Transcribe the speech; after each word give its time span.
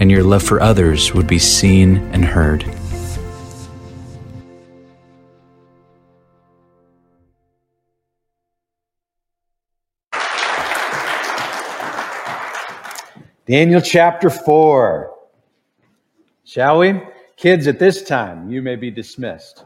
and 0.00 0.10
your 0.10 0.24
love 0.24 0.42
for 0.42 0.60
others 0.60 1.14
would 1.14 1.26
be 1.26 1.38
seen 1.38 1.98
and 2.12 2.24
heard. 2.24 2.64
Daniel 13.46 13.80
chapter 13.80 14.30
4. 14.30 15.14
Shall 16.44 16.78
we? 16.78 17.00
Kids, 17.36 17.66
at 17.66 17.78
this 17.78 18.02
time, 18.02 18.50
you 18.50 18.62
may 18.62 18.76
be 18.76 18.90
dismissed. 18.90 19.64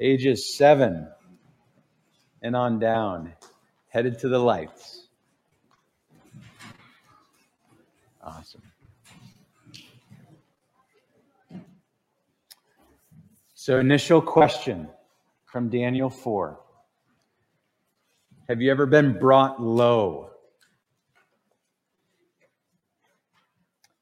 Ages 0.00 0.56
7 0.56 1.08
and 2.42 2.54
on 2.54 2.78
down, 2.78 3.32
headed 3.88 4.18
to 4.20 4.28
the 4.28 4.38
lights. 4.38 4.93
So, 13.64 13.78
initial 13.78 14.20
question 14.20 14.90
from 15.46 15.70
Daniel 15.70 16.10
4 16.10 16.60
Have 18.46 18.60
you 18.60 18.70
ever 18.70 18.84
been 18.84 19.18
brought 19.18 19.58
low? 19.58 20.32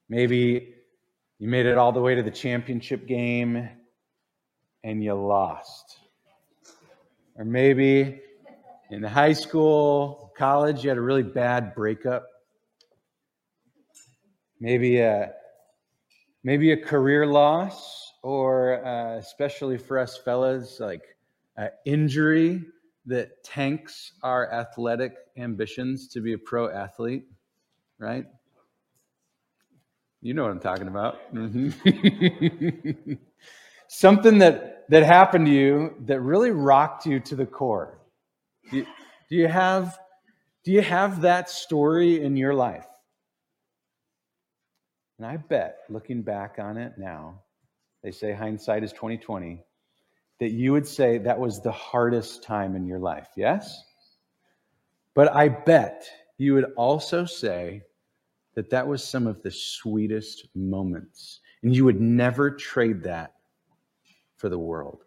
Maybe 0.08 0.74
you 1.38 1.46
made 1.46 1.66
it 1.66 1.78
all 1.78 1.92
the 1.92 2.00
way 2.00 2.16
to 2.16 2.24
the 2.24 2.30
championship 2.32 3.06
game 3.06 3.68
and 4.82 5.04
you 5.04 5.14
lost. 5.14 5.96
Or 7.36 7.44
maybe 7.44 8.20
in 8.90 9.04
high 9.04 9.32
school, 9.32 10.32
college, 10.36 10.82
you 10.82 10.88
had 10.88 10.98
a 10.98 11.00
really 11.00 11.22
bad 11.22 11.72
breakup. 11.76 12.26
Maybe 14.58 14.98
a, 14.98 15.30
maybe 16.42 16.72
a 16.72 16.76
career 16.76 17.28
loss 17.28 18.11
or 18.22 18.84
uh, 18.86 19.16
especially 19.18 19.76
for 19.78 19.98
us 19.98 20.16
fellas, 20.16 20.80
like 20.80 21.16
uh, 21.58 21.68
injury 21.84 22.64
that 23.06 23.42
tanks 23.42 24.12
our 24.22 24.52
athletic 24.52 25.14
ambitions 25.36 26.08
to 26.08 26.20
be 26.20 26.32
a 26.34 26.38
pro 26.38 26.68
athlete, 26.70 27.24
right? 27.98 28.26
You 30.20 30.34
know 30.34 30.42
what 30.42 30.52
I'm 30.52 30.60
talking 30.60 30.86
about. 30.86 31.34
Mm-hmm. 31.34 33.12
Something 33.88 34.38
that, 34.38 34.88
that 34.88 35.02
happened 35.02 35.46
to 35.46 35.52
you 35.52 35.94
that 36.06 36.20
really 36.20 36.52
rocked 36.52 37.06
you 37.06 37.18
to 37.20 37.34
the 37.34 37.44
core. 37.44 37.98
Do 38.70 38.78
you, 38.78 38.86
do 39.28 39.36
you 39.36 39.48
have 39.48 39.98
do 40.64 40.70
you 40.70 40.82
have 40.82 41.22
that 41.22 41.50
story 41.50 42.22
in 42.22 42.36
your 42.36 42.54
life? 42.54 42.86
And 45.18 45.26
I 45.26 45.36
bet, 45.36 45.78
looking 45.88 46.22
back 46.22 46.56
on 46.58 46.76
it 46.76 46.92
now, 46.96 47.41
they 48.02 48.10
say 48.10 48.32
hindsight 48.32 48.82
is 48.82 48.92
2020, 48.92 49.62
that 50.40 50.50
you 50.50 50.72
would 50.72 50.86
say 50.86 51.18
that 51.18 51.38
was 51.38 51.60
the 51.60 51.72
hardest 51.72 52.42
time 52.42 52.74
in 52.74 52.86
your 52.86 52.98
life. 52.98 53.28
Yes? 53.36 53.84
But 55.14 55.34
I 55.34 55.48
bet 55.48 56.04
you 56.38 56.54
would 56.54 56.72
also 56.76 57.24
say 57.24 57.82
that 58.54 58.70
that 58.70 58.86
was 58.86 59.04
some 59.04 59.26
of 59.26 59.42
the 59.42 59.50
sweetest 59.50 60.48
moments. 60.54 61.40
And 61.62 61.74
you 61.74 61.84
would 61.84 62.00
never 62.00 62.50
trade 62.50 63.04
that 63.04 63.34
for 64.36 64.48
the 64.48 64.58
world. 64.58 65.04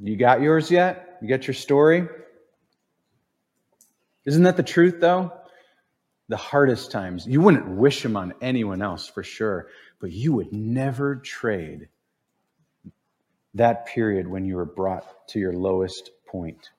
You 0.00 0.16
got 0.16 0.42
yours 0.42 0.70
yet? 0.70 1.18
You 1.22 1.28
got 1.28 1.46
your 1.46 1.54
story? 1.54 2.06
Isn't 4.26 4.42
that 4.42 4.56
the 4.56 4.62
truth, 4.62 5.00
though? 5.00 5.32
The 6.28 6.36
hardest 6.36 6.90
times. 6.90 7.26
You 7.26 7.40
wouldn't 7.40 7.68
wish 7.68 8.02
them 8.02 8.16
on 8.16 8.34
anyone 8.40 8.82
else 8.82 9.08
for 9.08 9.22
sure, 9.22 9.68
but 10.00 10.12
you 10.12 10.32
would 10.34 10.52
never 10.52 11.16
trade 11.16 11.88
that 13.54 13.86
period 13.86 14.28
when 14.28 14.44
you 14.44 14.56
were 14.56 14.66
brought 14.66 15.28
to 15.28 15.38
your 15.38 15.54
lowest 15.54 16.10
point. 16.26 16.70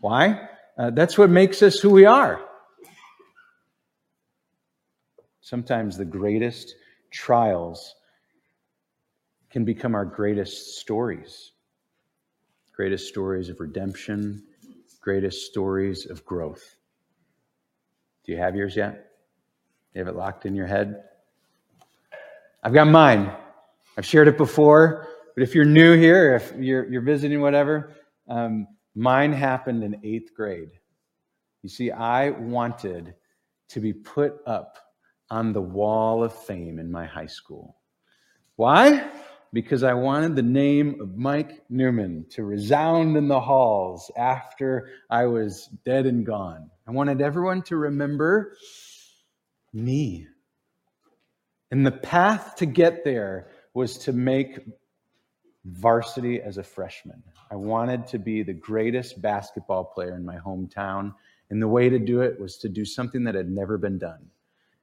Why? 0.00 0.48
Uh, 0.78 0.90
that's 0.90 1.18
what 1.18 1.30
makes 1.30 1.62
us 1.62 1.78
who 1.78 1.90
we 1.90 2.04
are. 2.04 2.40
Sometimes 5.40 5.96
the 5.96 6.04
greatest 6.04 6.74
trials 7.10 7.94
can 9.50 9.64
become 9.64 9.94
our 9.94 10.04
greatest 10.04 10.78
stories. 10.78 11.52
Greatest 12.74 13.08
stories 13.08 13.48
of 13.48 13.60
redemption, 13.60 14.42
greatest 15.00 15.46
stories 15.46 16.06
of 16.06 16.24
growth. 16.24 16.76
Do 18.24 18.32
you 18.32 18.38
have 18.38 18.56
yours 18.56 18.74
yet? 18.74 19.10
You 19.92 20.00
have 20.00 20.08
it 20.08 20.16
locked 20.16 20.46
in 20.46 20.54
your 20.54 20.66
head? 20.66 21.04
I've 22.62 22.72
got 22.72 22.88
mine. 22.88 23.30
I've 23.96 24.06
shared 24.06 24.28
it 24.28 24.38
before, 24.38 25.06
but 25.34 25.42
if 25.42 25.54
you're 25.54 25.64
new 25.64 25.96
here, 25.96 26.34
if 26.34 26.52
you're, 26.58 26.90
you're 26.90 27.02
visiting, 27.02 27.40
whatever, 27.40 27.92
um, 28.28 28.66
mine 28.94 29.32
happened 29.32 29.84
in 29.84 30.00
eighth 30.02 30.34
grade. 30.34 30.70
You 31.62 31.68
see, 31.68 31.90
I 31.90 32.30
wanted 32.30 33.14
to 33.68 33.80
be 33.80 33.92
put 33.92 34.40
up 34.46 34.78
on 35.30 35.52
the 35.52 35.60
wall 35.60 36.24
of 36.24 36.34
fame 36.34 36.78
in 36.78 36.90
my 36.90 37.04
high 37.04 37.26
school. 37.26 37.76
Why? 38.56 39.10
Because 39.54 39.84
I 39.84 39.94
wanted 39.94 40.34
the 40.34 40.42
name 40.42 41.00
of 41.00 41.16
Mike 41.16 41.62
Newman 41.70 42.26
to 42.30 42.42
resound 42.42 43.16
in 43.16 43.28
the 43.28 43.40
halls 43.40 44.10
after 44.16 44.90
I 45.08 45.26
was 45.26 45.68
dead 45.84 46.06
and 46.06 46.26
gone. 46.26 46.70
I 46.88 46.90
wanted 46.90 47.22
everyone 47.22 47.62
to 47.62 47.76
remember 47.76 48.56
me. 49.72 50.26
And 51.70 51.86
the 51.86 51.92
path 51.92 52.56
to 52.56 52.66
get 52.66 53.04
there 53.04 53.46
was 53.74 53.96
to 53.98 54.12
make 54.12 54.58
varsity 55.64 56.42
as 56.42 56.58
a 56.58 56.64
freshman. 56.64 57.22
I 57.48 57.54
wanted 57.54 58.08
to 58.08 58.18
be 58.18 58.42
the 58.42 58.52
greatest 58.52 59.22
basketball 59.22 59.84
player 59.84 60.16
in 60.16 60.24
my 60.24 60.36
hometown. 60.36 61.14
And 61.50 61.62
the 61.62 61.68
way 61.68 61.88
to 61.88 62.00
do 62.00 62.22
it 62.22 62.40
was 62.40 62.56
to 62.58 62.68
do 62.68 62.84
something 62.84 63.22
that 63.24 63.36
had 63.36 63.50
never 63.50 63.78
been 63.78 63.98
done. 63.98 64.30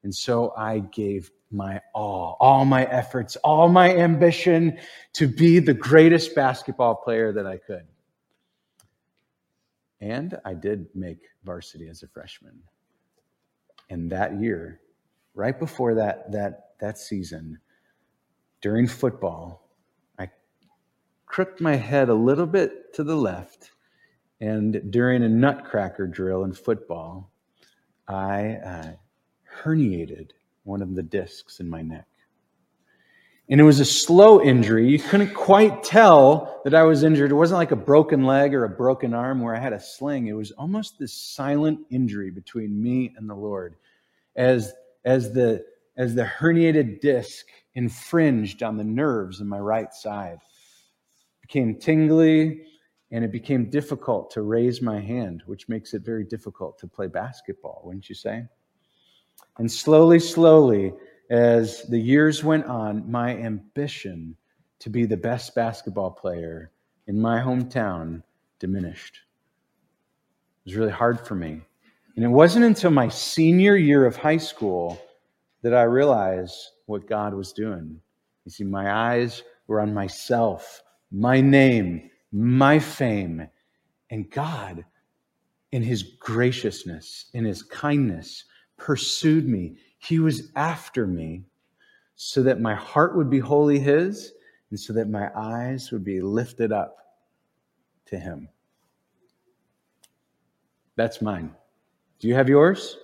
And 0.03 0.16
so 0.16 0.53
I 0.58 0.80
gave 0.80 1.30
my 1.52 1.82
all, 1.94 2.38
all 2.40 2.66
my 2.66 2.86
efforts, 2.86 3.36
all 3.38 3.70
my 3.70 3.96
ambition 3.96 4.78
to 5.14 5.28
be 5.28 5.60
the 5.60 5.74
greatest 5.74 6.36
basketball 6.36 6.96
player 6.96 7.32
that 7.32 7.46
I 7.46 7.58
could. 7.58 7.86
And 10.00 10.40
I 10.46 10.54
did 10.54 10.88
make 10.96 11.20
varsity 11.44 11.88
as 11.88 12.04
a 12.04 12.08
freshman. 12.08 12.60
And 13.90 14.10
that 14.12 14.40
year, 14.40 14.80
right 15.36 15.58
before 15.58 15.94
that, 15.96 16.32
that, 16.32 16.76
that 16.80 16.98
season, 16.98 17.60
during 18.62 18.88
football, 18.88 19.70
I 20.18 20.30
crooked 21.26 21.62
my 21.62 21.76
head 21.76 22.10
a 22.10 22.14
little 22.14 22.46
bit 22.48 22.94
to 22.96 23.04
the 23.04 23.16
left. 23.16 23.72
And 24.40 24.92
during 24.92 25.24
a 25.24 25.30
nutcracker 25.30 26.08
drill 26.08 26.46
in 26.46 26.54
football, 26.54 27.32
I 28.08 28.56
uh, 28.56 28.92
herniated 29.64 30.32
one 30.63 30.81
of 30.81 30.96
the 30.96 31.03
discs 31.03 31.59
in 31.59 31.69
my 31.69 31.81
neck. 31.81 32.08
And 33.49 33.59
it 33.59 33.66
was 33.66 33.81
a 33.81 33.85
slow 33.85 34.41
injury. 34.41 34.87
You 34.87 34.97
couldn't 34.97 35.34
quite 35.34 35.84
tell 35.84 36.61
that 36.63 36.73
I 36.73 36.84
was 36.84 37.03
injured. 37.03 37.31
It 37.31 37.35
wasn't 37.35 37.58
like 37.58 37.72
a 37.72 37.75
broken 37.75 38.23
leg 38.23 38.53
or 38.53 38.63
a 38.63 38.69
broken 38.69 39.13
arm 39.13 39.41
where 39.41 39.53
I 39.53 39.59
had 39.59 39.73
a 39.73 39.79
sling. 39.79 40.28
It 40.28 40.34
was 40.34 40.52
almost 40.52 40.97
this 40.97 41.13
silent 41.13 41.79
injury 41.90 42.31
between 42.31 42.81
me 42.81 43.13
and 43.17 43.29
the 43.29 43.35
Lord 43.35 43.75
as, 44.37 44.72
as, 45.03 45.34
the, 45.34 45.66
as 45.97 46.16
the 46.16 46.23
herniated 46.23 47.02
disc 47.02 47.46
infringed 47.73 48.63
on 48.63 48.78
the 48.78 48.85
nerves 48.85 49.41
in 49.41 49.47
my 49.47 49.59
right 49.59 49.93
side. 49.93 50.37
It 50.37 51.41
became 51.41 51.78
tingly 51.78 52.63
and 53.11 53.25
it 53.25 53.34
became 53.34 53.69
difficult 53.69 54.31
to 54.31 54.43
raise 54.43 54.81
my 54.81 55.02
hand, 55.02 55.43
which 55.46 55.67
makes 55.67 55.93
it 55.93 56.03
very 56.03 56.23
difficult 56.23 56.79
to 56.79 56.87
play 56.87 57.08
basketball, 57.08 57.81
wouldn't 57.84 58.08
you 58.08 58.16
say? 58.16 58.46
And 59.58 59.72
slowly, 59.72 60.20
slowly, 60.20 60.93
as 61.29 61.84
the 61.84 61.99
years 61.99 62.43
went 62.43 62.66
on, 62.66 63.09
my 63.09 63.35
ambition 63.35 64.35
to 64.79 64.90
be 64.90 65.05
the 65.05 65.17
best 65.17 65.53
basketball 65.55 66.11
player 66.11 66.72
in 67.08 67.20
my 67.20 67.40
hometown 67.40 68.23
diminished. 68.59 69.20
It 70.66 70.70
was 70.70 70.76
really 70.76 70.91
hard 70.91 71.26
for 71.26 71.35
me. 71.35 71.61
And 72.16 72.26
it 72.26 72.29
wasn't 72.29 72.66
until 72.66 72.91
my 72.91 73.08
senior 73.08 73.76
year 73.76 74.05
of 74.05 74.16
high 74.16 74.38
school 74.38 75.02
that 75.61 75.73
I 75.73 75.84
realized 75.84 76.58
what 76.87 77.08
God 77.08 77.34
was 77.34 77.53
doing. 77.53 77.99
You 78.46 78.52
see, 78.52 78.64
my 78.64 78.91
eyes 78.91 79.44
were 79.67 79.79
on 79.79 79.94
myself, 79.94 80.82
my 81.11 81.40
name, 81.40 82.09
my 82.32 82.79
fame. 82.79 83.47
And 84.09 84.29
God, 84.29 84.84
in 85.72 85.82
his 85.82 86.03
graciousness, 86.03 87.28
in 87.34 87.46
his 87.46 87.64
kindness, 87.64 88.46
pursued 88.82 89.48
me. 89.48 89.78
He 90.00 90.20
was 90.20 90.52
after 90.56 91.06
me 91.06 91.44
so 92.16 92.44
that 92.44 92.60
my 92.60 92.76
heart 92.76 93.16
would 93.16 93.30
be 93.30 93.40
wholly 93.40 93.80
his 93.80 94.34
and 94.72 94.80
so 94.80 94.94
that 94.94 95.08
my 95.08 95.30
eyes 95.36 95.92
would 95.92 96.04
be 96.04 96.20
lifted 96.22 96.72
up 96.72 96.98
to 98.08 98.18
him. 98.18 98.50
That's 100.96 101.22
mine. 101.22 101.54
Do 102.20 102.28
you 102.28 102.36
have 102.36 102.50
yours? 102.50 102.98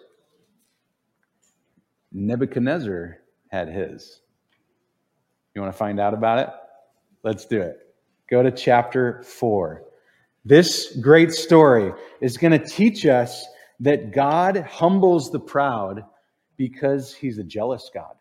Nebuchadnezzar 2.12 3.20
had 3.50 3.70
his. 3.70 4.22
You 5.54 5.62
want 5.62 5.74
to 5.74 5.78
find 5.78 6.00
out 6.00 6.14
about 6.14 6.40
it? 6.40 6.50
Let's 7.24 7.46
do 7.46 7.62
it. 7.62 7.80
Go 8.30 8.44
to 8.44 8.52
chapter 8.52 9.24
4. 9.24 9.84
This 10.44 10.96
great 11.02 11.32
story 11.32 11.94
is 12.22 12.38
going 12.38 12.60
to 12.60 12.66
teach 12.66 13.06
us 13.06 13.46
that 13.80 14.12
God 14.12 14.58
humbles 14.58 15.32
the 15.32 15.40
proud 15.40 16.04
because 16.58 17.14
he's 17.14 17.38
a 17.38 17.44
jealous 17.44 17.90
God. 17.94 18.16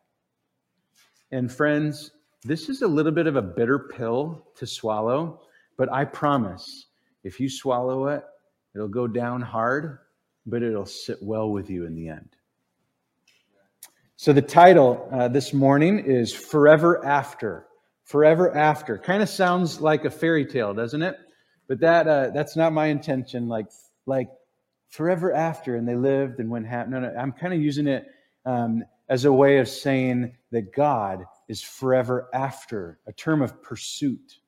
And 1.32 1.50
friends, 1.50 2.10
this 2.44 2.68
is 2.68 2.82
a 2.82 2.86
little 2.86 3.12
bit 3.12 3.26
of 3.26 3.36
a 3.36 3.42
bitter 3.42 3.78
pill 3.78 4.46
to 4.56 4.66
swallow, 4.66 5.40
but 5.76 5.92
I 5.92 6.04
promise 6.04 6.86
if 7.24 7.40
you 7.40 7.48
swallow 7.48 8.06
it, 8.08 8.22
it'll 8.74 8.88
go 8.88 9.08
down 9.08 9.42
hard, 9.42 9.98
but 10.46 10.62
it'll 10.62 10.86
sit 10.86 11.18
well 11.22 11.50
with 11.50 11.70
you 11.70 11.86
in 11.86 11.94
the 11.94 12.08
end. 12.08 12.28
So, 14.18 14.32
the 14.32 14.42
title 14.42 15.08
uh, 15.12 15.28
this 15.28 15.52
morning 15.52 15.98
is 15.98 16.32
Forever 16.32 17.04
After. 17.04 17.66
Forever 18.04 18.56
After. 18.56 18.96
Kind 18.96 19.22
of 19.22 19.28
sounds 19.28 19.80
like 19.80 20.04
a 20.04 20.10
fairy 20.10 20.46
tale, 20.46 20.72
doesn't 20.72 21.02
it? 21.02 21.18
But 21.68 21.80
that 21.80 22.06
uh, 22.06 22.30
that's 22.30 22.56
not 22.56 22.72
my 22.72 22.86
intention. 22.86 23.48
Like, 23.48 23.66
like 24.06 24.28
forever 24.88 25.32
after, 25.32 25.76
and 25.76 25.86
they 25.86 25.96
lived 25.96 26.40
and 26.40 26.50
went 26.50 26.66
happy. 26.66 26.90
No, 26.90 27.00
no, 27.00 27.14
I'm 27.18 27.32
kind 27.32 27.52
of 27.52 27.60
using 27.60 27.86
it 27.86 28.06
um, 28.44 28.84
as 29.08 29.24
a 29.24 29.32
way 29.32 29.58
of 29.58 29.68
saying 29.68 30.36
that 30.52 30.72
God 30.74 31.24
is 31.48 31.62
forever 31.62 32.28
after, 32.32 32.98
a 33.06 33.12
term 33.12 33.42
of 33.42 33.62
pursuit, 33.62 34.38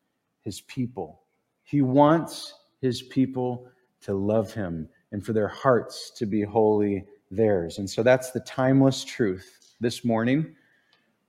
his 0.42 0.60
people. 0.62 1.22
He 1.62 1.82
wants 1.82 2.54
his 2.80 3.02
people 3.02 3.68
to 4.02 4.14
love 4.14 4.52
him 4.54 4.88
and 5.12 5.24
for 5.24 5.32
their 5.32 5.48
hearts 5.48 6.10
to 6.16 6.26
be 6.26 6.42
wholly 6.42 7.04
theirs. 7.30 7.78
And 7.78 7.88
so 7.88 8.02
that's 8.02 8.30
the 8.30 8.40
timeless 8.40 9.04
truth 9.04 9.74
this 9.80 10.04
morning. 10.04 10.54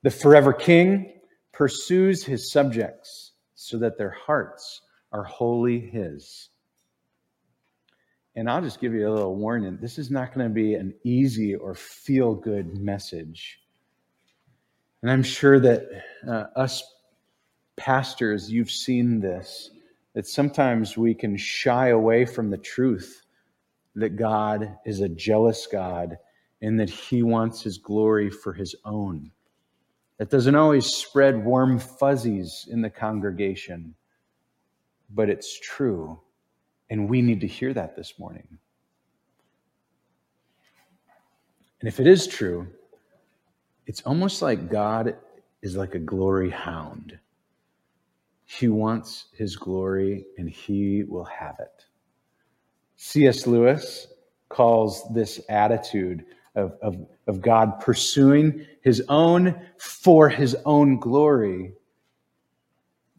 The 0.04 0.12
forever 0.12 0.54
king 0.54 1.14
pursues 1.52 2.24
his 2.24 2.52
subjects 2.52 3.34
so 3.56 3.78
that 3.80 3.98
their 3.98 4.12
hearts 4.12 4.82
are 5.12 5.24
wholly 5.24 5.80
his. 5.80 6.50
And 8.40 8.50
I'll 8.50 8.62
just 8.62 8.80
give 8.80 8.94
you 8.94 9.06
a 9.06 9.12
little 9.12 9.36
warning 9.36 9.78
this 9.82 10.00
is 10.00 10.10
not 10.10 10.34
going 10.34 10.48
to 10.48 10.54
be 10.54 10.76
an 10.76 10.94
easy 11.04 11.56
or 11.56 11.76
feel 11.76 12.34
good 12.34 12.78
message. 12.78 13.60
And 15.02 15.12
I'm 15.12 15.24
sure 15.24 15.60
that 15.60 15.84
uh, 16.26 16.46
us 16.56 16.82
pastors, 17.76 18.50
you've 18.50 18.72
seen 18.72 19.20
this, 19.20 19.72
that 20.14 20.26
sometimes 20.26 20.98
we 20.98 21.14
can 21.14 21.36
shy 21.36 21.90
away 21.90 22.24
from 22.24 22.50
the 22.50 22.58
truth 22.58 23.26
that 23.96 24.16
God 24.16 24.74
is 24.86 25.02
a 25.02 25.10
jealous 25.10 25.68
God 25.70 26.18
and 26.62 26.80
that 26.80 26.90
he 26.90 27.24
wants 27.24 27.62
his 27.62 27.78
glory 27.78 28.30
for 28.30 28.54
his 28.54 28.74
own. 28.86 29.32
That 30.18 30.30
doesn't 30.30 30.56
always 30.56 30.86
spread 30.86 31.44
warm 31.44 31.78
fuzzies 31.78 32.70
in 32.72 32.82
the 32.82 32.90
congregation, 32.90 33.96
but 35.10 35.30
it's 35.30 35.60
true. 35.60 36.22
And 36.90 37.10
we 37.10 37.22
need 37.22 37.42
to 37.42 37.48
hear 37.48 37.74
that 37.74 37.96
this 37.96 38.18
morning. 38.18 38.58
And 41.82 41.88
if 41.88 42.00
it 42.00 42.08
is 42.08 42.28
true, 42.28 42.68
it's 43.86 44.02
almost 44.02 44.42
like 44.42 44.70
God 44.70 45.16
is 45.62 45.76
like 45.76 45.96
a 45.96 46.00
glory 46.00 46.50
hound. 46.50 47.18
He 48.46 48.68
wants 48.68 49.26
his 49.38 49.56
glory 49.56 50.26
and 50.38 50.50
he 50.50 51.04
will 51.04 51.26
have 51.26 51.56
it. 51.60 51.86
C.S. 52.96 53.48
Lewis 53.48 54.08
calls 54.50 55.08
this 55.14 55.40
attitude 55.50 56.26
of, 56.56 56.74
of, 56.82 56.98
of 57.28 57.42
God 57.42 57.80
pursuing 57.80 58.66
his 58.82 59.04
own 59.08 59.60
for 59.78 60.30
his 60.30 60.56
own 60.66 61.00
glory. 61.00 61.74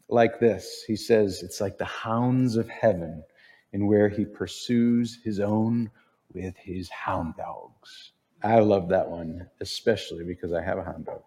Like 0.09 0.39
this, 0.39 0.83
he 0.85 0.95
says, 0.95 1.41
it's 1.41 1.61
like 1.61 1.77
the 1.77 1.85
hounds 1.85 2.57
of 2.57 2.67
heaven, 2.67 3.23
in 3.73 3.87
where 3.87 4.09
he 4.09 4.25
pursues 4.25 5.19
his 5.23 5.39
own 5.39 5.89
with 6.33 6.55
his 6.57 6.89
hound 6.89 7.35
dogs. 7.37 8.11
I 8.43 8.59
love 8.59 8.89
that 8.89 9.09
one, 9.09 9.47
especially 9.59 10.23
because 10.23 10.51
I 10.53 10.61
have 10.61 10.77
a 10.77 10.83
hound 10.83 11.05
dog. 11.05 11.21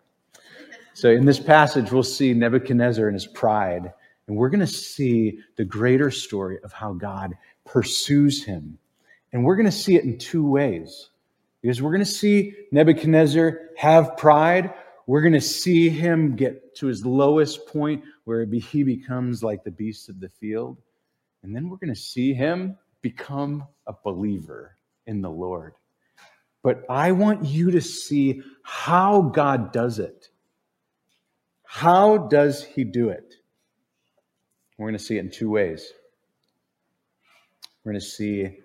So, 0.94 1.10
in 1.10 1.26
this 1.26 1.40
passage, 1.40 1.90
we'll 1.90 2.02
see 2.02 2.34
Nebuchadnezzar 2.34 3.06
and 3.06 3.14
his 3.14 3.26
pride, 3.26 3.92
and 4.26 4.36
we're 4.36 4.48
going 4.48 4.60
to 4.60 4.66
see 4.66 5.40
the 5.56 5.64
greater 5.64 6.10
story 6.10 6.58
of 6.62 6.72
how 6.72 6.92
God 6.92 7.34
pursues 7.64 8.44
him. 8.44 8.78
And 9.32 9.44
we're 9.44 9.56
going 9.56 9.66
to 9.66 9.72
see 9.72 9.96
it 9.96 10.04
in 10.04 10.18
two 10.18 10.48
ways. 10.48 11.10
Because 11.60 11.82
we're 11.82 11.90
going 11.90 12.04
to 12.04 12.10
see 12.10 12.54
Nebuchadnezzar 12.70 13.58
have 13.76 14.16
pride. 14.16 14.72
We're 15.06 15.22
going 15.22 15.32
to 15.32 15.40
see 15.40 15.88
him 15.88 16.36
get 16.36 16.76
to 16.76 16.86
his 16.86 17.04
lowest 17.04 17.66
point 17.66 18.04
where 18.24 18.44
he 18.46 18.82
becomes 18.82 19.42
like 19.42 19.64
the 19.64 19.70
beast 19.70 20.08
of 20.08 20.20
the 20.20 20.28
field. 20.28 20.78
And 21.44 21.54
then 21.54 21.68
we're 21.68 21.76
going 21.76 21.94
to 21.94 22.00
see 22.00 22.32
him 22.32 22.78
become 23.02 23.68
a 23.86 23.92
believer 24.02 24.78
in 25.06 25.20
the 25.20 25.30
Lord. 25.30 25.74
But 26.62 26.84
I 26.88 27.12
want 27.12 27.44
you 27.44 27.70
to 27.70 27.82
see 27.82 28.40
how 28.62 29.20
God 29.20 29.70
does 29.70 29.98
it. 29.98 30.30
How 31.64 32.16
does 32.16 32.64
he 32.64 32.82
do 32.82 33.10
it? 33.10 33.34
We're 34.78 34.86
going 34.86 34.98
to 34.98 35.04
see 35.04 35.18
it 35.18 35.20
in 35.20 35.30
two 35.30 35.50
ways. 35.50 35.92
We're 37.84 37.92
going 37.92 38.00
to 38.00 38.06
see 38.06 38.60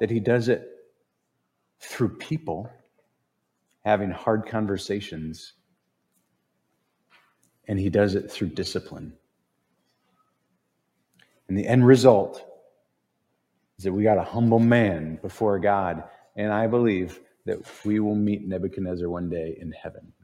that 0.00 0.10
he 0.10 0.18
does 0.18 0.48
it 0.48 0.66
through 1.80 2.16
people 2.16 2.70
having 3.84 4.10
hard 4.10 4.46
conversations, 4.48 5.52
and 7.68 7.78
he 7.78 7.90
does 7.90 8.14
it 8.14 8.30
through 8.30 8.48
discipline. 8.48 9.12
And 11.52 11.58
the 11.58 11.68
end 11.68 11.86
result 11.86 12.42
is 13.76 13.84
that 13.84 13.92
we 13.92 14.02
got 14.02 14.16
a 14.16 14.24
humble 14.24 14.58
man 14.58 15.18
before 15.20 15.58
God, 15.58 16.02
and 16.34 16.50
I 16.50 16.66
believe 16.66 17.20
that 17.44 17.58
we 17.84 18.00
will 18.00 18.14
meet 18.14 18.48
Nebuchadnezzar 18.48 19.06
one 19.06 19.28
day 19.28 19.58
in 19.60 19.70
heaven. 19.70 20.14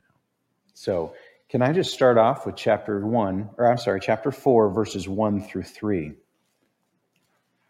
So, 0.73 1.13
can 1.51 1.61
I 1.61 1.75
just 1.75 1.93
start 1.93 2.17
off 2.17 2.47
with 2.47 2.57
chapter 2.57 3.07
1, 3.07 3.51
or 3.59 3.71
I'm 3.71 3.77
sorry, 3.77 4.01
chapter 4.01 4.31
4, 4.31 4.71
verses 4.71 5.07
1 5.07 5.43
through 5.43 5.65
3? 5.65 6.15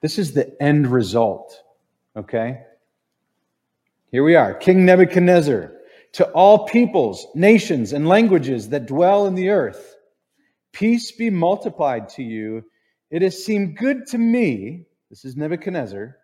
This 0.02 0.20
is 0.20 0.34
the 0.34 0.62
end 0.62 0.86
result, 0.86 1.60
okay? 2.14 2.62
Here 4.12 4.22
we 4.22 4.36
are 4.36 4.54
King 4.54 4.86
Nebuchadnezzar, 4.86 5.72
to 6.12 6.30
all 6.30 6.64
peoples, 6.68 7.26
nations, 7.34 7.92
and 7.92 8.06
languages 8.06 8.68
that 8.68 8.86
dwell 8.86 9.26
in 9.26 9.34
the 9.34 9.48
earth, 9.48 9.96
peace 10.70 11.10
be 11.10 11.30
multiplied 11.30 12.10
to 12.10 12.22
you. 12.22 12.64
It 13.10 13.22
has 13.22 13.42
seemed 13.42 13.76
good 13.76 14.06
to 14.08 14.18
me, 14.18 14.84
this 15.08 15.24
is 15.24 15.36
Nebuchadnezzar, 15.36 16.16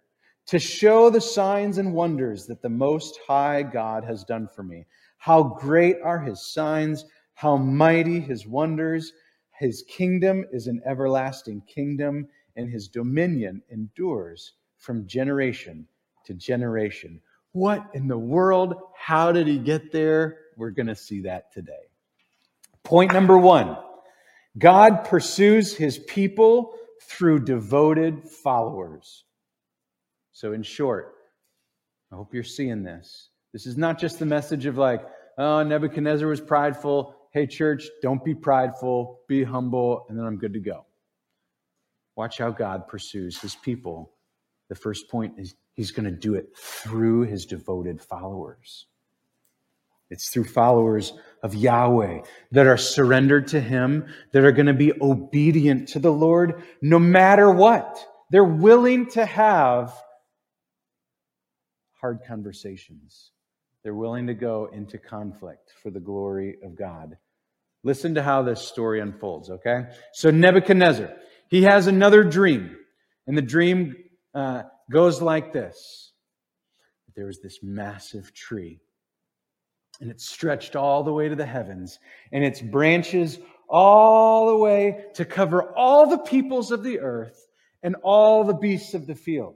to 0.46 0.58
show 0.58 1.08
the 1.08 1.20
signs 1.20 1.78
and 1.78 1.94
wonders 1.94 2.46
that 2.46 2.60
the 2.60 2.68
Most 2.68 3.18
High 3.26 3.62
God 3.62 4.04
has 4.04 4.24
done 4.24 4.46
for 4.46 4.62
me. 4.62 4.84
How 5.16 5.42
great 5.42 5.96
are 6.04 6.20
his 6.20 6.52
signs, 6.52 7.06
how 7.34 7.56
mighty 7.56 8.20
his 8.20 8.46
wonders. 8.46 9.12
His 9.58 9.82
kingdom 9.88 10.44
is 10.52 10.66
an 10.66 10.82
everlasting 10.84 11.62
kingdom, 11.62 12.28
and 12.56 12.68
his 12.68 12.88
dominion 12.88 13.62
endures 13.70 14.52
from 14.76 15.06
generation 15.06 15.86
to 16.26 16.34
generation. 16.34 17.18
What 17.52 17.86
in 17.94 18.08
the 18.08 18.18
world? 18.18 18.74
How 18.94 19.32
did 19.32 19.46
he 19.46 19.58
get 19.58 19.90
there? 19.90 20.38
We're 20.58 20.70
going 20.70 20.88
to 20.88 20.94
see 20.94 21.22
that 21.22 21.50
today. 21.50 21.72
Point 22.82 23.14
number 23.14 23.38
one 23.38 23.78
God 24.56 25.04
pursues 25.04 25.74
his 25.74 25.98
people 25.98 26.74
through 27.02 27.44
devoted 27.44 28.28
followers. 28.28 29.24
So, 30.32 30.52
in 30.52 30.62
short, 30.62 31.14
I 32.12 32.16
hope 32.16 32.34
you're 32.34 32.42
seeing 32.42 32.82
this. 32.82 33.30
This 33.52 33.66
is 33.66 33.76
not 33.76 33.98
just 33.98 34.18
the 34.18 34.26
message 34.26 34.66
of 34.66 34.78
like, 34.78 35.04
oh, 35.38 35.62
Nebuchadnezzar 35.62 36.28
was 36.28 36.40
prideful. 36.40 37.14
Hey, 37.32 37.46
church, 37.46 37.88
don't 38.02 38.24
be 38.24 38.34
prideful, 38.34 39.20
be 39.28 39.42
humble, 39.42 40.06
and 40.08 40.18
then 40.18 40.24
I'm 40.24 40.38
good 40.38 40.54
to 40.54 40.60
go. 40.60 40.86
Watch 42.16 42.38
how 42.38 42.50
God 42.50 42.86
pursues 42.86 43.40
his 43.40 43.56
people. 43.56 44.12
The 44.68 44.76
first 44.76 45.10
point 45.10 45.34
is 45.38 45.54
He's 45.74 45.90
going 45.90 46.04
to 46.04 46.16
do 46.16 46.34
it 46.34 46.56
through 46.56 47.22
his 47.22 47.46
devoted 47.46 48.00
followers. 48.00 48.86
It's 50.10 50.28
through 50.28 50.44
followers 50.44 51.12
of 51.42 51.54
Yahweh 51.54 52.22
that 52.52 52.66
are 52.66 52.76
surrendered 52.76 53.48
to 53.48 53.60
Him, 53.60 54.06
that 54.32 54.44
are 54.44 54.52
going 54.52 54.66
to 54.66 54.74
be 54.74 54.92
obedient 55.00 55.88
to 55.90 55.98
the 55.98 56.12
Lord 56.12 56.62
no 56.80 56.98
matter 56.98 57.50
what. 57.50 58.04
They're 58.30 58.44
willing 58.44 59.10
to 59.10 59.24
have 59.24 59.94
hard 62.00 62.20
conversations. 62.26 63.30
They're 63.82 63.94
willing 63.94 64.26
to 64.26 64.34
go 64.34 64.68
into 64.72 64.98
conflict 64.98 65.72
for 65.82 65.90
the 65.90 66.00
glory 66.00 66.56
of 66.62 66.76
God. 66.76 67.16
Listen 67.82 68.14
to 68.14 68.22
how 68.22 68.42
this 68.42 68.60
story 68.60 69.00
unfolds, 69.00 69.50
okay? 69.50 69.84
So 70.12 70.30
Nebuchadnezzar, 70.30 71.10
he 71.48 71.62
has 71.62 71.86
another 71.86 72.24
dream. 72.24 72.76
And 73.26 73.36
the 73.36 73.42
dream 73.42 73.94
uh, 74.34 74.62
goes 74.90 75.20
like 75.22 75.52
this 75.52 76.12
There 77.14 77.26
was 77.26 77.40
this 77.40 77.60
massive 77.62 78.32
tree, 78.34 78.80
and 80.00 80.10
it 80.10 80.20
stretched 80.20 80.76
all 80.76 81.02
the 81.02 81.12
way 81.12 81.28
to 81.28 81.36
the 81.36 81.46
heavens, 81.46 81.98
and 82.32 82.44
its 82.44 82.60
branches 82.60 83.38
all 83.68 84.48
the 84.48 84.56
way 84.56 85.06
to 85.14 85.24
cover 85.24 85.72
all 85.74 86.06
the 86.06 86.18
peoples 86.18 86.70
of 86.70 86.82
the 86.82 87.00
earth 87.00 87.48
and 87.82 87.96
all 88.02 88.44
the 88.44 88.54
beasts 88.54 88.94
of 88.94 89.06
the 89.06 89.14
field. 89.14 89.54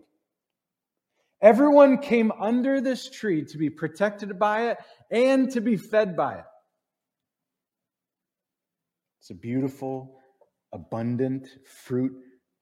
Everyone 1.40 1.98
came 1.98 2.32
under 2.32 2.80
this 2.80 3.08
tree 3.08 3.44
to 3.44 3.58
be 3.58 3.70
protected 3.70 4.38
by 4.38 4.70
it 4.70 4.78
and 5.10 5.50
to 5.52 5.60
be 5.60 5.76
fed 5.76 6.16
by 6.16 6.34
it. 6.34 6.44
It's 9.20 9.30
a 9.30 9.34
beautiful, 9.34 10.18
abundant, 10.72 11.48
fruit 11.64 12.12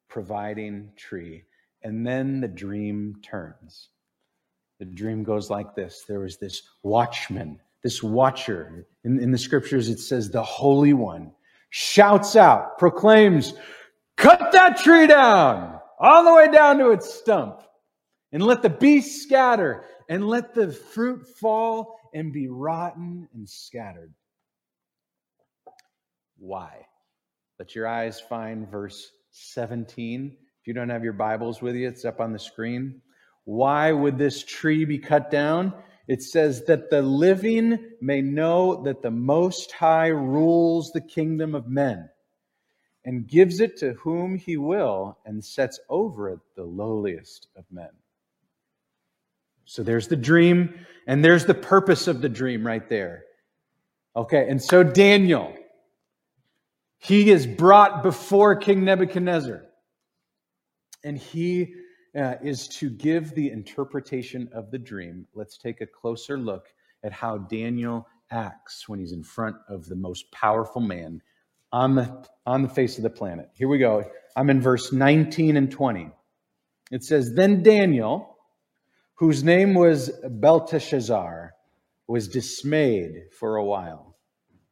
providing 0.08 0.92
tree. 0.96 1.44
And 1.82 2.06
then 2.06 2.40
the 2.40 2.48
dream 2.48 3.20
turns. 3.22 3.88
The 4.78 4.84
dream 4.84 5.22
goes 5.22 5.48
like 5.48 5.74
this 5.74 6.04
there 6.06 6.20
was 6.20 6.36
this 6.36 6.62
watchman, 6.82 7.60
this 7.82 8.02
watcher. 8.02 8.86
In, 9.04 9.20
in 9.20 9.30
the 9.30 9.38
scriptures, 9.38 9.88
it 9.88 9.98
says 9.98 10.30
the 10.30 10.42
Holy 10.42 10.92
One 10.92 11.32
shouts 11.70 12.36
out, 12.36 12.78
proclaims, 12.78 13.54
Cut 14.16 14.52
that 14.52 14.78
tree 14.78 15.06
down, 15.06 15.78
all 15.98 16.24
the 16.24 16.34
way 16.34 16.50
down 16.50 16.78
to 16.78 16.90
its 16.90 17.12
stump, 17.12 17.60
and 18.32 18.42
let 18.42 18.62
the 18.62 18.70
beasts 18.70 19.22
scatter, 19.22 19.84
and 20.08 20.26
let 20.26 20.54
the 20.54 20.72
fruit 20.72 21.26
fall 21.38 21.98
and 22.14 22.32
be 22.32 22.48
rotten 22.48 23.28
and 23.34 23.48
scattered. 23.48 24.12
Why? 26.38 26.86
Let 27.58 27.74
your 27.74 27.86
eyes 27.86 28.20
find 28.20 28.70
verse 28.70 29.10
17. 29.30 30.36
If 30.60 30.66
you 30.66 30.72
don't 30.72 30.88
have 30.88 31.04
your 31.04 31.12
Bibles 31.12 31.60
with 31.60 31.74
you, 31.74 31.88
it's 31.88 32.04
up 32.04 32.20
on 32.20 32.32
the 32.32 32.38
screen. 32.38 33.00
Why 33.44 33.92
would 33.92 34.18
this 34.18 34.42
tree 34.44 34.84
be 34.84 34.98
cut 34.98 35.30
down? 35.30 35.72
It 36.08 36.22
says 36.22 36.64
that 36.66 36.88
the 36.90 37.02
living 37.02 37.78
may 38.00 38.20
know 38.20 38.82
that 38.84 39.02
the 39.02 39.10
Most 39.10 39.72
High 39.72 40.08
rules 40.08 40.92
the 40.92 41.00
kingdom 41.00 41.54
of 41.54 41.68
men 41.68 42.08
and 43.04 43.26
gives 43.26 43.60
it 43.60 43.76
to 43.78 43.94
whom 43.94 44.36
he 44.36 44.56
will 44.56 45.18
and 45.24 45.44
sets 45.44 45.80
over 45.88 46.30
it 46.30 46.40
the 46.54 46.64
lowliest 46.64 47.48
of 47.56 47.64
men. 47.70 47.90
So 49.64 49.82
there's 49.82 50.06
the 50.06 50.16
dream, 50.16 50.86
and 51.08 51.24
there's 51.24 51.44
the 51.44 51.54
purpose 51.54 52.06
of 52.06 52.20
the 52.20 52.28
dream 52.28 52.64
right 52.64 52.88
there. 52.88 53.24
Okay, 54.14 54.48
and 54.48 54.62
so 54.62 54.84
Daniel, 54.84 55.54
he 56.98 57.30
is 57.30 57.46
brought 57.46 58.02
before 58.04 58.56
King 58.56 58.84
Nebuchadnezzar. 58.84 59.62
And 61.04 61.18
he 61.18 61.74
uh, 62.16 62.34
is 62.42 62.66
to 62.68 62.88
give 62.88 63.34
the 63.34 63.50
interpretation 63.50 64.48
of 64.52 64.70
the 64.70 64.78
dream. 64.78 65.26
Let's 65.34 65.58
take 65.58 65.80
a 65.80 65.86
closer 65.86 66.38
look 66.38 66.72
at 67.04 67.12
how 67.12 67.38
Daniel 67.38 68.06
acts 68.30 68.88
when 68.88 68.98
he's 68.98 69.12
in 69.12 69.22
front 69.22 69.56
of 69.68 69.86
the 69.86 69.96
most 69.96 70.30
powerful 70.32 70.80
man 70.80 71.20
on 71.72 71.94
the, 71.94 72.26
on 72.46 72.62
the 72.62 72.68
face 72.68 72.96
of 72.96 73.02
the 73.02 73.10
planet. 73.10 73.50
Here 73.54 73.68
we 73.68 73.78
go. 73.78 74.04
I'm 74.34 74.50
in 74.50 74.60
verse 74.60 74.92
19 74.92 75.56
and 75.56 75.70
20. 75.70 76.10
It 76.90 77.04
says, 77.04 77.32
Then 77.34 77.62
Daniel, 77.62 78.36
whose 79.14 79.44
name 79.44 79.74
was 79.74 80.10
Belteshazzar, 80.28 81.54
was 82.06 82.28
dismayed 82.28 83.24
for 83.38 83.56
a 83.56 83.64
while, 83.64 84.16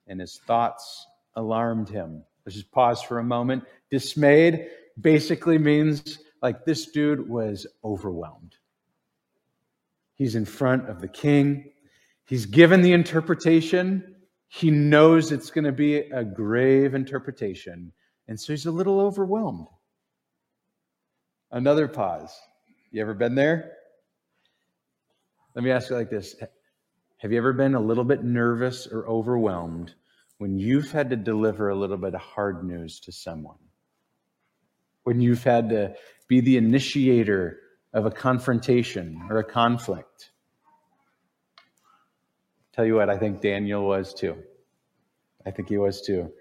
and 0.07 0.21
his 0.21 0.41
thoughts 0.47 1.07
alarmed 1.35 1.89
him. 1.89 2.23
Let's 2.47 2.57
just 2.57 2.71
pause 2.71 3.03
for 3.03 3.19
a 3.19 3.25
moment. 3.25 3.65
Dismayed 3.91 4.67
basically 5.01 5.59
means 5.59 6.19
like 6.45 6.67
this 6.67 6.85
dude 6.85 7.27
was 7.27 7.67
overwhelmed. 7.83 8.55
He's 10.15 10.35
in 10.35 10.45
front 10.45 10.91
of 10.91 11.01
the 11.01 11.09
king. 11.09 11.73
He's 12.27 12.45
given 12.45 12.83
the 12.83 12.93
interpretation. 12.93 14.15
He 14.49 14.71
knows 14.71 15.33
it's 15.33 15.51
going 15.51 15.65
to 15.65 15.73
be 15.73 15.97
a 15.97 16.23
grave 16.23 16.95
interpretation. 16.95 17.93
And 18.29 18.39
so 18.39 18.53
he's 18.53 18.67
a 18.67 18.71
little 18.71 19.01
overwhelmed. 19.01 19.69
Another 21.51 21.89
pause. 21.89 22.39
You 22.91 23.01
ever 23.01 23.15
been 23.15 23.35
there? 23.35 23.73
Let 25.55 25.65
me 25.65 25.71
ask 25.71 25.89
you 25.89 25.97
like 25.97 26.11
this 26.11 26.37
Have 27.21 27.33
you 27.33 27.39
ever 27.39 27.55
been 27.55 27.75
a 27.75 27.81
little 27.81 28.05
bit 28.05 28.23
nervous 28.23 28.87
or 28.87 29.09
overwhelmed 29.09 29.95
when 30.37 30.59
you've 30.59 30.93
had 30.93 31.09
to 31.09 31.17
deliver 31.17 31.71
a 31.71 31.75
little 31.75 31.97
bit 31.97 32.15
of 32.15 32.21
hard 32.21 32.65
news 32.65 33.01
to 33.01 33.13
someone, 33.13 33.64
when 35.05 35.21
you've 35.21 35.45
had 35.45 35.69
to 35.71 35.95
be 36.29 36.41
the 36.41 36.57
initiator 36.57 37.61
of 37.93 38.07
a 38.07 38.11
confrontation 38.11 39.21
or 39.31 39.39
a 39.39 39.45
conflict. 39.45 40.31
Tell 42.73 42.85
you 42.85 42.97
what, 42.97 43.09
I 43.09 43.17
think 43.17 43.41
Daniel 43.41 43.87
was 43.87 44.13
too. 44.13 44.37
I 45.47 45.53
think 45.53 45.69
he 45.69 45.79
was 45.79 46.03
too. 46.03 46.33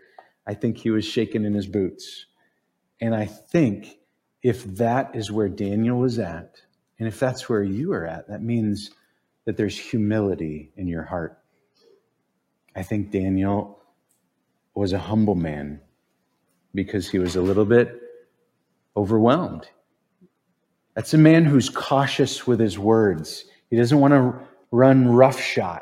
I 0.47 0.55
think 0.55 0.77
he 0.77 0.89
was 0.89 1.05
shaking 1.05 1.45
in 1.45 1.53
his 1.53 1.67
boots. 1.67 2.25
And 2.99 3.13
I 3.13 3.25
think 3.25 3.99
if 4.41 4.63
that 4.77 5.15
is 5.15 5.31
where 5.31 5.49
Daniel 5.49 5.99
was 5.99 6.17
at, 6.19 6.61
and 6.97 7.07
if 7.07 7.19
that's 7.19 7.47
where 7.47 7.63
you 7.63 7.93
are 7.93 8.05
at, 8.05 8.29
that 8.29 8.41
means 8.41 8.91
that 9.45 9.57
there's 9.57 9.77
humility 9.77 10.71
in 10.75 10.87
your 10.87 11.03
heart. 11.03 11.37
I 12.75 12.81
think 12.81 13.11
Daniel 13.11 13.79
was 14.73 14.93
a 14.93 14.99
humble 14.99 15.35
man 15.35 15.81
because 16.73 17.09
he 17.09 17.19
was 17.19 17.35
a 17.35 17.41
little 17.41 17.65
bit 17.65 18.02
overwhelmed. 18.95 19.67
That's 20.95 21.13
a 21.13 21.17
man 21.17 21.45
who's 21.45 21.69
cautious 21.69 22.45
with 22.45 22.59
his 22.59 22.77
words. 22.77 23.45
He 23.69 23.75
doesn't 23.75 23.99
want 23.99 24.13
to 24.13 24.39
run 24.71 25.09
roughshod. 25.09 25.81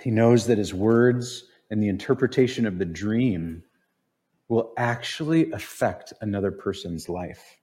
He 0.00 0.10
knows 0.10 0.46
that 0.46 0.58
his 0.58 0.74
words 0.74 1.44
and 1.70 1.82
the 1.82 1.88
interpretation 1.88 2.66
of 2.66 2.78
the 2.78 2.84
dream 2.84 3.62
will 4.48 4.72
actually 4.76 5.50
affect 5.52 6.12
another 6.20 6.52
person's 6.52 7.08
life. 7.08 7.56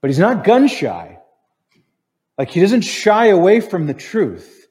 But 0.00 0.10
he's 0.10 0.18
not 0.18 0.44
gun 0.44 0.68
shy. 0.68 1.18
Like 2.38 2.50
he 2.50 2.60
doesn't 2.60 2.82
shy 2.82 3.26
away 3.26 3.60
from 3.60 3.86
the 3.86 3.94
truth. 3.94 4.66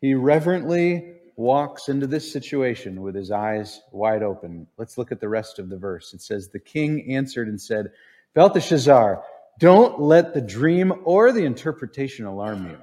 He 0.00 0.14
reverently 0.14 1.17
walks 1.38 1.88
into 1.88 2.04
this 2.08 2.30
situation 2.32 3.00
with 3.00 3.14
his 3.14 3.30
eyes 3.30 3.80
wide 3.92 4.24
open. 4.24 4.66
Let's 4.76 4.98
look 4.98 5.12
at 5.12 5.20
the 5.20 5.28
rest 5.28 5.60
of 5.60 5.68
the 5.68 5.78
verse. 5.78 6.12
It 6.12 6.20
says, 6.20 6.48
The 6.48 6.58
king 6.58 7.14
answered 7.14 7.46
and 7.46 7.60
said, 7.60 7.92
Belteshazzar, 8.34 9.22
don't 9.60 10.00
let 10.00 10.34
the 10.34 10.40
dream 10.40 10.92
or 11.04 11.30
the 11.30 11.44
interpretation 11.44 12.26
alarm 12.26 12.66
you. 12.66 12.76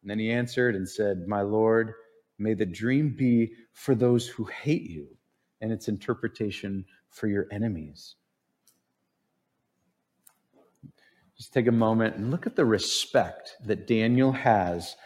And 0.00 0.10
then 0.10 0.18
he 0.18 0.32
answered 0.32 0.74
and 0.74 0.88
said, 0.88 1.28
My 1.28 1.42
Lord, 1.42 1.92
may 2.38 2.54
the 2.54 2.64
dream 2.64 3.14
be 3.14 3.52
for 3.74 3.94
those 3.94 4.26
who 4.26 4.44
hate 4.44 4.88
you, 4.88 5.06
and 5.60 5.70
its 5.70 5.88
interpretation 5.88 6.86
for 7.10 7.26
your 7.26 7.46
enemies. 7.50 8.14
Just 11.36 11.52
take 11.52 11.66
a 11.66 11.72
moment 11.72 12.16
and 12.16 12.30
look 12.30 12.46
at 12.46 12.56
the 12.56 12.64
respect 12.64 13.56
that 13.66 13.86
Daniel 13.86 14.32
has 14.32 14.96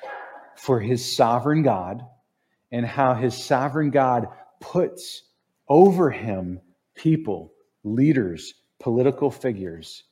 for 0.59 0.81
his 0.81 1.17
sovereign 1.17 1.63
God 1.63 2.03
and 2.73 2.85
how 2.85 3.15
his 3.15 3.35
sovereign 3.35 3.91
God 3.91 4.27
puts 4.61 5.23
over 5.69 6.11
him 6.11 6.61
people, 6.97 7.53
leaders, 7.85 8.55
political 8.81 9.31
figures. 9.31 10.03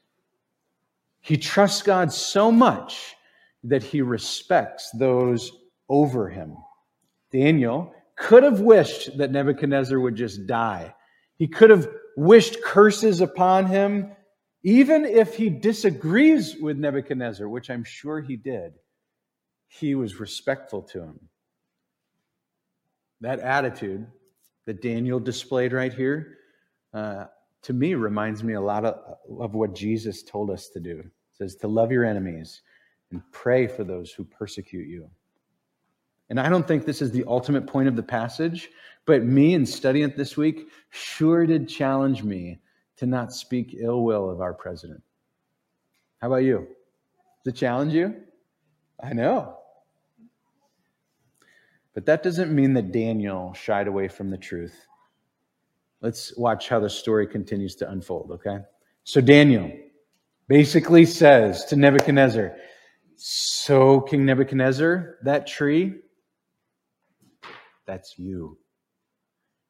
He 1.20 1.36
trusts 1.36 1.82
God 1.82 2.12
so 2.12 2.52
much 2.52 3.16
that 3.64 3.82
he 3.82 4.02
respects 4.02 4.90
those 4.90 5.50
over 5.88 6.28
him. 6.28 6.56
Daniel 7.32 7.92
could 8.14 8.44
have 8.44 8.60
wished 8.60 9.18
that 9.18 9.32
Nebuchadnezzar 9.32 9.98
would 9.98 10.14
just 10.14 10.46
die. 10.46 10.94
He 11.38 11.48
could 11.48 11.70
have 11.70 11.88
wished 12.16 12.62
curses 12.62 13.20
upon 13.20 13.66
him, 13.66 14.12
even 14.62 15.04
if 15.04 15.34
he 15.34 15.50
disagrees 15.50 16.54
with 16.60 16.78
Nebuchadnezzar, 16.78 17.48
which 17.48 17.68
I'm 17.68 17.84
sure 17.84 18.20
he 18.20 18.36
did 18.36 18.74
he 19.68 19.94
was 19.94 20.20
respectful 20.20 20.82
to 20.82 21.02
him. 21.02 21.20
That 23.20 23.40
attitude 23.40 24.06
that 24.66 24.82
Daniel 24.82 25.20
displayed 25.20 25.72
right 25.72 25.92
here, 25.92 26.38
uh, 26.92 27.26
to 27.62 27.72
me, 27.72 27.94
reminds 27.94 28.44
me 28.44 28.54
a 28.54 28.60
lot 28.60 28.84
of, 28.84 29.16
of 29.40 29.54
what 29.54 29.74
Jesus 29.74 30.22
told 30.22 30.50
us 30.50 30.68
to 30.68 30.80
do. 30.80 31.00
It 31.00 31.10
says 31.32 31.56
to 31.56 31.68
love 31.68 31.90
your 31.90 32.04
enemies 32.04 32.62
and 33.10 33.22
pray 33.32 33.66
for 33.66 33.84
those 33.84 34.12
who 34.12 34.24
persecute 34.24 34.88
you. 34.88 35.08
And 36.28 36.40
I 36.40 36.48
don't 36.48 36.66
think 36.66 36.84
this 36.84 37.02
is 37.02 37.12
the 37.12 37.24
ultimate 37.26 37.66
point 37.66 37.88
of 37.88 37.96
the 37.96 38.02
passage, 38.02 38.70
but 39.04 39.24
me 39.24 39.54
in 39.54 39.64
studying 39.64 40.08
it 40.08 40.16
this 40.16 40.36
week 40.36 40.68
sure 40.90 41.46
did 41.46 41.68
challenge 41.68 42.24
me 42.24 42.58
to 42.96 43.06
not 43.06 43.32
speak 43.32 43.76
ill 43.78 44.02
will 44.02 44.28
of 44.28 44.40
our 44.40 44.54
president. 44.54 45.02
How 46.20 46.28
about 46.28 46.44
you? 46.44 46.66
Does 47.44 47.54
it 47.54 47.56
challenge 47.56 47.92
you? 47.92 48.14
I 49.02 49.12
know. 49.12 49.58
But 51.94 52.06
that 52.06 52.22
doesn't 52.22 52.54
mean 52.54 52.74
that 52.74 52.92
Daniel 52.92 53.54
shied 53.54 53.88
away 53.88 54.08
from 54.08 54.30
the 54.30 54.36
truth. 54.36 54.86
Let's 56.02 56.36
watch 56.36 56.68
how 56.68 56.78
the 56.78 56.90
story 56.90 57.26
continues 57.26 57.74
to 57.76 57.90
unfold, 57.90 58.30
okay? 58.32 58.58
So 59.04 59.20
Daniel 59.20 59.72
basically 60.46 61.06
says 61.06 61.64
to 61.66 61.76
Nebuchadnezzar, 61.76 62.54
So, 63.16 64.02
King 64.02 64.26
Nebuchadnezzar, 64.26 65.16
that 65.24 65.46
tree, 65.46 65.94
that's 67.86 68.18
you. 68.18 68.58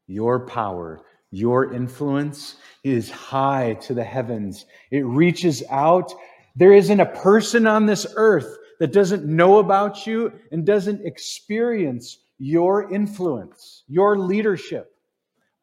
Your 0.09 0.47
power, 0.47 1.03
your 1.31 1.73
influence 1.73 2.57
is 2.83 3.11
high 3.11 3.75
to 3.83 3.95
the 3.95 4.05
heavens. 4.05 4.67
It 4.91 5.05
reaches 5.05 5.63
out. 5.71 6.13
There 6.57 6.73
isn't 6.73 7.01
a 7.01 7.07
person 7.07 7.67
on 7.67 7.87
this 7.87 8.07
earth 8.17 8.57
that 8.79 8.93
doesn't 8.93 9.25
know 9.25 9.59
about 9.59 10.07
you 10.07 10.33
and 10.53 10.65
doesn't 10.67 11.05
experience 11.05 12.19
your 12.39 12.93
influence, 12.93 13.85
your 13.89 14.19
leadership. 14.19 14.93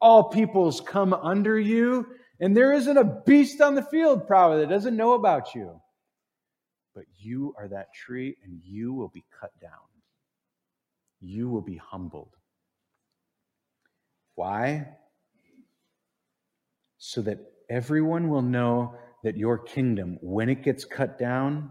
All 0.00 0.24
peoples 0.24 0.80
come 0.80 1.14
under 1.14 1.58
you, 1.58 2.06
and 2.40 2.56
there 2.56 2.72
isn't 2.72 2.96
a 2.96 3.04
beast 3.04 3.60
on 3.60 3.74
the 3.74 3.82
field 3.82 4.26
probably 4.26 4.60
that 4.60 4.68
doesn't 4.68 4.96
know 4.96 5.14
about 5.14 5.54
you. 5.54 5.80
But 6.94 7.04
you 7.18 7.54
are 7.58 7.68
that 7.68 7.94
tree, 7.94 8.36
and 8.44 8.60
you 8.62 8.92
will 8.92 9.08
be 9.08 9.24
cut 9.40 9.52
down. 9.60 9.70
You 11.20 11.48
will 11.48 11.62
be 11.62 11.76
humbled. 11.76 12.36
Why? 14.34 14.88
So 16.98 17.22
that 17.22 17.38
everyone 17.70 18.28
will 18.28 18.42
know 18.42 18.94
that 19.22 19.36
your 19.36 19.58
kingdom, 19.58 20.18
when 20.20 20.48
it 20.48 20.62
gets 20.62 20.84
cut 20.84 21.18
down, 21.18 21.70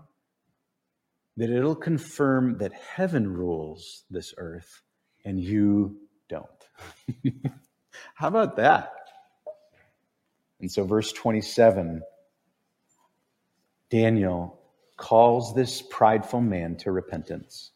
that 1.37 1.49
it'll 1.49 1.75
confirm 1.75 2.57
that 2.59 2.73
heaven 2.73 3.31
rules 3.31 4.03
this 4.09 4.33
earth 4.37 4.81
and 5.25 5.39
you 5.39 5.97
don't. 6.29 6.47
How 8.15 8.27
about 8.27 8.55
that? 8.57 8.93
And 10.59 10.71
so, 10.71 10.85
verse 10.85 11.11
27 11.11 12.01
Daniel 13.89 14.59
calls 14.97 15.53
this 15.53 15.81
prideful 15.81 16.41
man 16.41 16.75
to 16.77 16.91
repentance. 16.91 17.71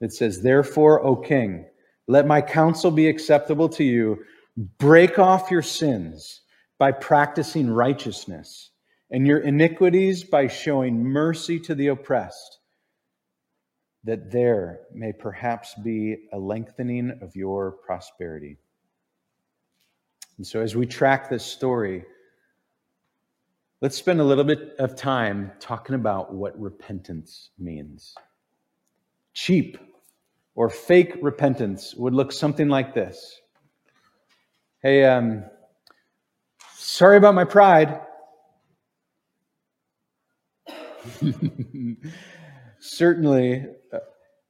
It 0.00 0.12
says, 0.12 0.42
Therefore, 0.42 1.04
O 1.04 1.16
king, 1.16 1.66
let 2.06 2.26
my 2.26 2.40
counsel 2.40 2.90
be 2.90 3.08
acceptable 3.08 3.68
to 3.70 3.84
you. 3.84 4.24
Break 4.78 5.18
off 5.18 5.50
your 5.50 5.62
sins 5.62 6.42
by 6.78 6.92
practicing 6.92 7.70
righteousness, 7.70 8.70
and 9.10 9.26
your 9.26 9.38
iniquities 9.38 10.24
by 10.24 10.46
showing 10.46 11.02
mercy 11.02 11.58
to 11.60 11.74
the 11.74 11.88
oppressed, 11.88 12.55
that 14.06 14.30
there 14.30 14.80
may 14.94 15.12
perhaps 15.12 15.74
be 15.74 16.16
a 16.32 16.38
lengthening 16.38 17.18
of 17.20 17.34
your 17.34 17.72
prosperity. 17.72 18.56
And 20.38 20.46
so, 20.46 20.60
as 20.60 20.76
we 20.76 20.86
track 20.86 21.28
this 21.28 21.44
story, 21.44 22.04
let's 23.80 23.96
spend 23.96 24.20
a 24.20 24.24
little 24.24 24.44
bit 24.44 24.76
of 24.78 24.96
time 24.96 25.50
talking 25.58 25.96
about 25.96 26.32
what 26.32 26.58
repentance 26.60 27.50
means. 27.58 28.14
Cheap 29.34 29.76
or 30.54 30.70
fake 30.70 31.16
repentance 31.20 31.94
would 31.96 32.14
look 32.14 32.32
something 32.32 32.68
like 32.68 32.94
this 32.94 33.40
Hey, 34.82 35.04
um, 35.04 35.44
sorry 36.74 37.16
about 37.16 37.34
my 37.34 37.44
pride. 37.44 38.00
Certainly, 42.88 43.66
uh, 43.92 43.98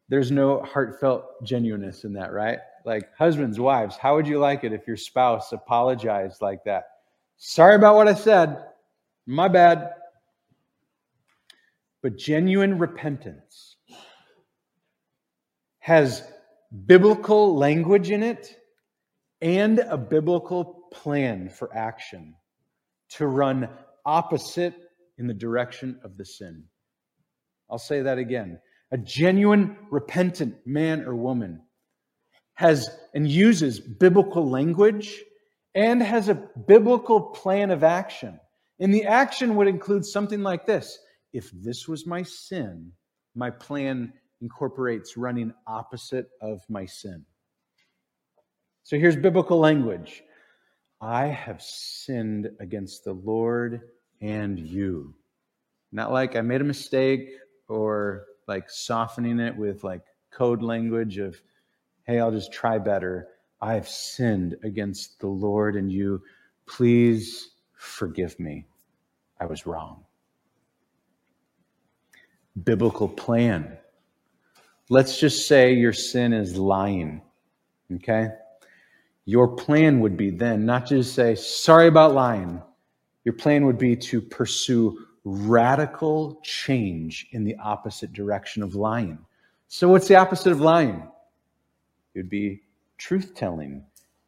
there's 0.09 0.31
no 0.31 0.61
heartfelt 0.63 1.43
genuineness 1.43 2.05
in 2.05 2.13
that, 2.13 2.33
right? 2.33 2.59
Like, 2.85 3.09
husbands, 3.17 3.59
wives, 3.59 3.97
how 3.97 4.15
would 4.15 4.27
you 4.27 4.39
like 4.39 4.63
it 4.63 4.73
if 4.73 4.87
your 4.87 4.97
spouse 4.97 5.53
apologized 5.53 6.43
like 6.43 6.63
that? 6.65 6.85
Sorry 7.39 7.75
about 7.75 7.97
what 7.97 8.09
I 8.09 8.15
said. 8.15 8.65
My 9.27 9.49
bad. 9.49 9.91
But 12.03 12.17
genuine 12.17 12.79
repentance 12.79 13.77
has 15.79 16.23
biblical 16.87 17.57
language 17.57 18.11
in 18.11 18.23
it 18.23 18.55
and 19.41 19.79
a 19.79 19.97
biblical 19.97 20.89
plan 20.93 21.49
for 21.49 21.75
action 21.75 22.35
to 23.09 23.27
run 23.27 23.69
opposite 24.05 24.75
in 25.19 25.27
the 25.27 25.35
direction 25.35 25.99
of 26.05 26.17
the 26.17 26.25
sin. 26.25 26.65
I'll 27.71 27.79
say 27.79 28.03
that 28.03 28.19
again. 28.19 28.61
A 28.93 28.99
genuine 28.99 29.77
repentant 29.91 30.57
man 30.65 31.03
or 31.03 31.15
woman 31.15 31.63
has 32.55 32.89
and 33.15 33.29
uses 33.29 33.81
biblical 33.81 34.49
language 34.49 35.23
and 35.75 36.03
has 36.03 36.29
a 36.29 36.35
biblical 36.67 37.21
plan 37.21 37.71
of 37.71 37.85
action. 37.85 38.41
And 38.81 38.93
the 38.93 39.05
action 39.05 39.57
would 39.57 39.69
include 39.69 40.05
something 40.05 40.43
like 40.43 40.67
this 40.67 40.99
If 41.33 41.51
this 41.53 41.87
was 41.87 42.07
my 42.07 42.23
sin, 42.23 42.93
my 43.35 43.51
plan 43.51 44.13
incorporates 44.41 45.17
running 45.17 45.53
opposite 45.67 46.29
of 46.41 46.61
my 46.69 46.87
sin. 46.87 47.25
So 48.85 48.99
here's 48.99 49.17
biblical 49.17 49.59
language 49.59 50.23
I 51.01 51.27
have 51.27 51.61
sinned 51.61 52.51
against 52.61 53.05
the 53.05 53.13
Lord 53.13 53.83
and 54.21 54.59
you. 54.59 55.15
Not 55.93 56.13
like 56.13 56.37
I 56.37 56.41
made 56.41 56.61
a 56.61 56.65
mistake 56.65 57.31
or 57.69 58.27
like 58.47 58.71
softening 58.71 59.41
it 59.41 59.57
with 59.57 59.85
like 59.85 60.03
code 60.31 60.63
language 60.63 61.19
of 61.19 61.41
hey, 62.07 62.21
I'll 62.21 62.31
just 62.31 62.53
try 62.53 62.79
better. 62.79 63.29
I 63.61 63.75
have 63.75 63.89
sinned 63.89 64.57
against 64.63 65.19
the 65.19 65.27
Lord 65.27 65.77
and 65.77 65.91
you. 65.91 66.23
Please 66.67 67.51
forgive 67.75 68.39
me. 68.39 68.67
I 69.41 69.47
was 69.47 69.67
wrong. 69.67 70.05
Biblical 72.63 73.09
plan. 73.09 73.77
Let's 74.89 75.19
just 75.19 75.49
say 75.49 75.75
your 75.75 75.93
sin 75.93 76.33
is 76.33 76.57
lying. 76.57 77.23
Okay? 77.95 78.29
Your 79.25 79.49
plan 79.49 80.01
would 80.01 80.17
be 80.17 80.31
then 80.31 80.65
not 80.65 80.87
just 80.87 81.15
say, 81.15 81.35
sorry 81.35 81.89
about 81.89 82.15
lying. 82.15 82.63
Your 83.25 83.35
plan 83.35 83.67
would 83.67 83.79
be 83.79 83.97
to 83.97 84.21
pursue 84.21 85.07
radical 85.27 86.41
change 86.45 87.27
in 87.33 87.43
the 87.43 87.57
opposite 87.57 88.13
direction 88.13 88.63
of 88.63 88.77
lying. 88.77 89.19
So, 89.67 89.89
what's 89.89 90.07
the 90.07 90.15
opposite 90.15 90.53
of 90.53 90.61
lying? 90.61 91.03
It 92.15 92.21
would 92.21 92.31
be 92.31 92.63
truth 92.97 93.35
telling, 93.35 93.85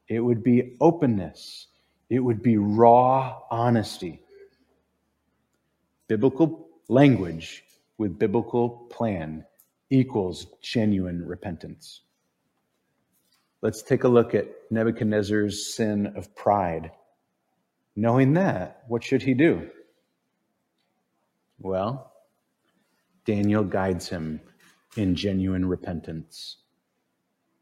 it 0.09 0.19
would 0.19 0.43
be 0.43 0.77
openness, 0.81 1.69
it 2.11 2.19
would 2.19 2.43
be 2.43 2.59
raw 2.59 3.39
honesty. 3.49 4.21
Biblical 6.09 6.69
language 6.89 7.63
with 7.97 8.19
biblical 8.19 8.69
plan 8.91 9.45
equals 9.91 10.47
genuine 10.61 11.25
repentance. 11.25 12.01
Let's 13.63 13.83
take 13.83 14.03
a 14.05 14.09
look 14.09 14.35
at 14.35 14.49
Nebuchadnezzar's 14.71 15.75
sin 15.75 16.13
of 16.17 16.35
pride. 16.35 16.91
Knowing 17.95 18.33
that, 18.35 18.83
what 18.89 19.05
should 19.05 19.23
he 19.23 19.35
do? 19.35 19.71
Well, 21.59 22.13
Daniel 23.25 23.65
guides 23.65 24.09
him 24.09 24.41
in 24.97 25.15
genuine 25.15 25.67
repentance. 25.67 26.59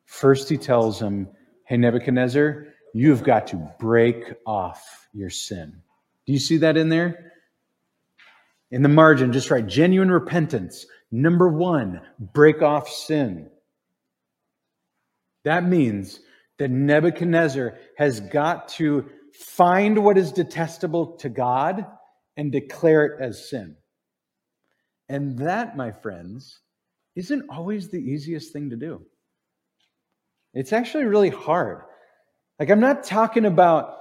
First, 0.05 0.49
he 0.49 0.57
tells 0.57 1.01
him, 1.01 1.29
Hey, 1.65 1.77
Nebuchadnezzar, 1.77 2.67
you've 2.95 3.25
got 3.25 3.49
to 3.49 3.71
break 3.79 4.23
off 4.47 5.09
your 5.13 5.31
sin. 5.31 5.83
Do 6.27 6.33
you 6.33 6.39
see 6.39 6.59
that 6.59 6.77
in 6.77 6.89
there? 6.89 7.33
In 8.71 8.83
the 8.83 8.89
margin, 8.89 9.33
just 9.33 9.51
write 9.51 9.67
genuine 9.67 10.11
repentance. 10.11 10.87
Number 11.11 11.49
one, 11.49 12.01
break 12.19 12.63
off 12.63 12.89
sin. 12.89 13.51
That 15.45 15.65
means 15.65 16.21
that 16.59 16.71
Nebuchadnezzar 16.71 17.79
has 17.97 18.21
got 18.21 18.69
to 18.69 19.07
find 19.33 20.05
what 20.05 20.19
is 20.19 20.33
detestable 20.33 21.17
to 21.19 21.29
God 21.29 21.87
and 22.37 22.51
declare 22.51 23.05
it 23.05 23.21
as 23.21 23.49
sin. 23.49 23.77
And 25.09 25.39
that, 25.39 25.77
my 25.77 25.93
friends, 25.93 26.61
isn't 27.15 27.49
always 27.49 27.89
the 27.89 27.99
easiest 27.99 28.53
thing 28.53 28.71
to 28.71 28.77
do. 28.77 29.03
It's 30.53 30.73
actually 30.73 31.05
really 31.05 31.31
hard. 31.31 31.83
Like, 32.59 32.71
I'm 32.71 32.81
not 32.81 33.05
talking 33.05 33.45
about 33.45 33.97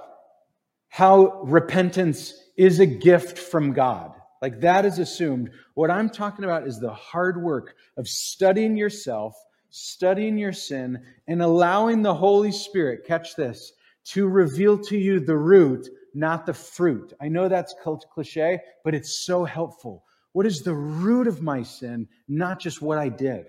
how 0.88 1.42
repentance 1.42 2.34
is 2.56 2.80
a 2.80 2.86
gift 2.86 3.38
from 3.38 3.72
God. 3.72 4.12
Like 4.40 4.60
that 4.60 4.84
is 4.84 4.98
assumed. 4.98 5.50
What 5.74 5.90
I'm 5.90 6.10
talking 6.10 6.44
about 6.44 6.66
is 6.66 6.78
the 6.78 6.92
hard 6.92 7.42
work 7.42 7.74
of 7.96 8.08
studying 8.08 8.76
yourself, 8.76 9.34
studying 9.70 10.38
your 10.38 10.52
sin, 10.52 11.02
and 11.26 11.42
allowing 11.42 12.02
the 12.02 12.14
Holy 12.14 12.52
Spirit, 12.52 13.06
catch 13.06 13.34
this, 13.36 13.72
to 14.06 14.28
reveal 14.28 14.78
to 14.78 14.96
you 14.96 15.20
the 15.20 15.36
root, 15.36 15.88
not 16.14 16.46
the 16.46 16.54
fruit. 16.54 17.12
I 17.20 17.28
know 17.28 17.48
that's 17.48 17.74
cliche, 18.12 18.60
but 18.84 18.94
it's 18.94 19.24
so 19.24 19.44
helpful. 19.44 20.04
What 20.36 20.44
is 20.44 20.60
the 20.60 20.74
root 20.74 21.28
of 21.28 21.40
my 21.40 21.62
sin, 21.62 22.08
not 22.28 22.60
just 22.60 22.82
what 22.82 22.98
I 22.98 23.08
did? 23.08 23.46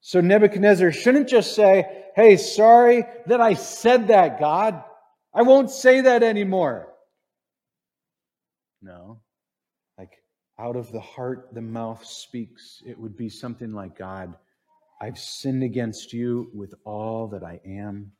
So 0.00 0.20
Nebuchadnezzar 0.20 0.90
shouldn't 0.90 1.28
just 1.28 1.54
say, 1.54 1.84
Hey, 2.16 2.36
sorry 2.36 3.04
that 3.26 3.40
I 3.40 3.54
said 3.54 4.08
that, 4.08 4.40
God. 4.40 4.82
I 5.32 5.42
won't 5.42 5.70
say 5.70 6.00
that 6.00 6.24
anymore. 6.24 6.88
No. 8.82 9.20
Like 9.96 10.10
out 10.58 10.74
of 10.74 10.90
the 10.90 10.98
heart, 10.98 11.50
the 11.52 11.62
mouth 11.62 12.04
speaks. 12.04 12.82
It 12.84 12.98
would 12.98 13.16
be 13.16 13.28
something 13.28 13.70
like 13.70 13.96
God, 13.96 14.34
I've 15.00 15.20
sinned 15.20 15.62
against 15.62 16.12
you 16.12 16.50
with 16.52 16.74
all 16.84 17.28
that 17.28 17.44
I 17.44 17.60
am. 17.64 18.10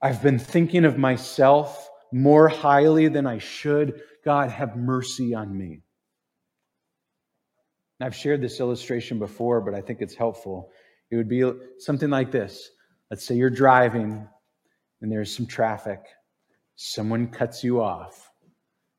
I've 0.00 0.22
been 0.22 0.38
thinking 0.38 0.86
of 0.86 0.96
myself 0.96 1.90
more 2.14 2.46
highly 2.48 3.08
than 3.08 3.26
I 3.26 3.38
should. 3.38 4.00
God, 4.24 4.48
have 4.48 4.76
mercy 4.76 5.34
on 5.34 5.56
me. 5.58 5.80
I've 8.00 8.14
shared 8.14 8.40
this 8.40 8.60
illustration 8.60 9.18
before, 9.18 9.60
but 9.60 9.74
I 9.74 9.80
think 9.80 10.00
it's 10.00 10.14
helpful. 10.14 10.70
It 11.10 11.16
would 11.16 11.28
be 11.28 11.42
something 11.78 12.10
like 12.10 12.30
this. 12.30 12.70
Let's 13.10 13.26
say 13.26 13.34
you're 13.34 13.50
driving 13.50 14.28
and 15.02 15.10
there's 15.10 15.34
some 15.34 15.46
traffic. 15.46 16.00
Someone 16.76 17.28
cuts 17.28 17.64
you 17.64 17.82
off. 17.82 18.30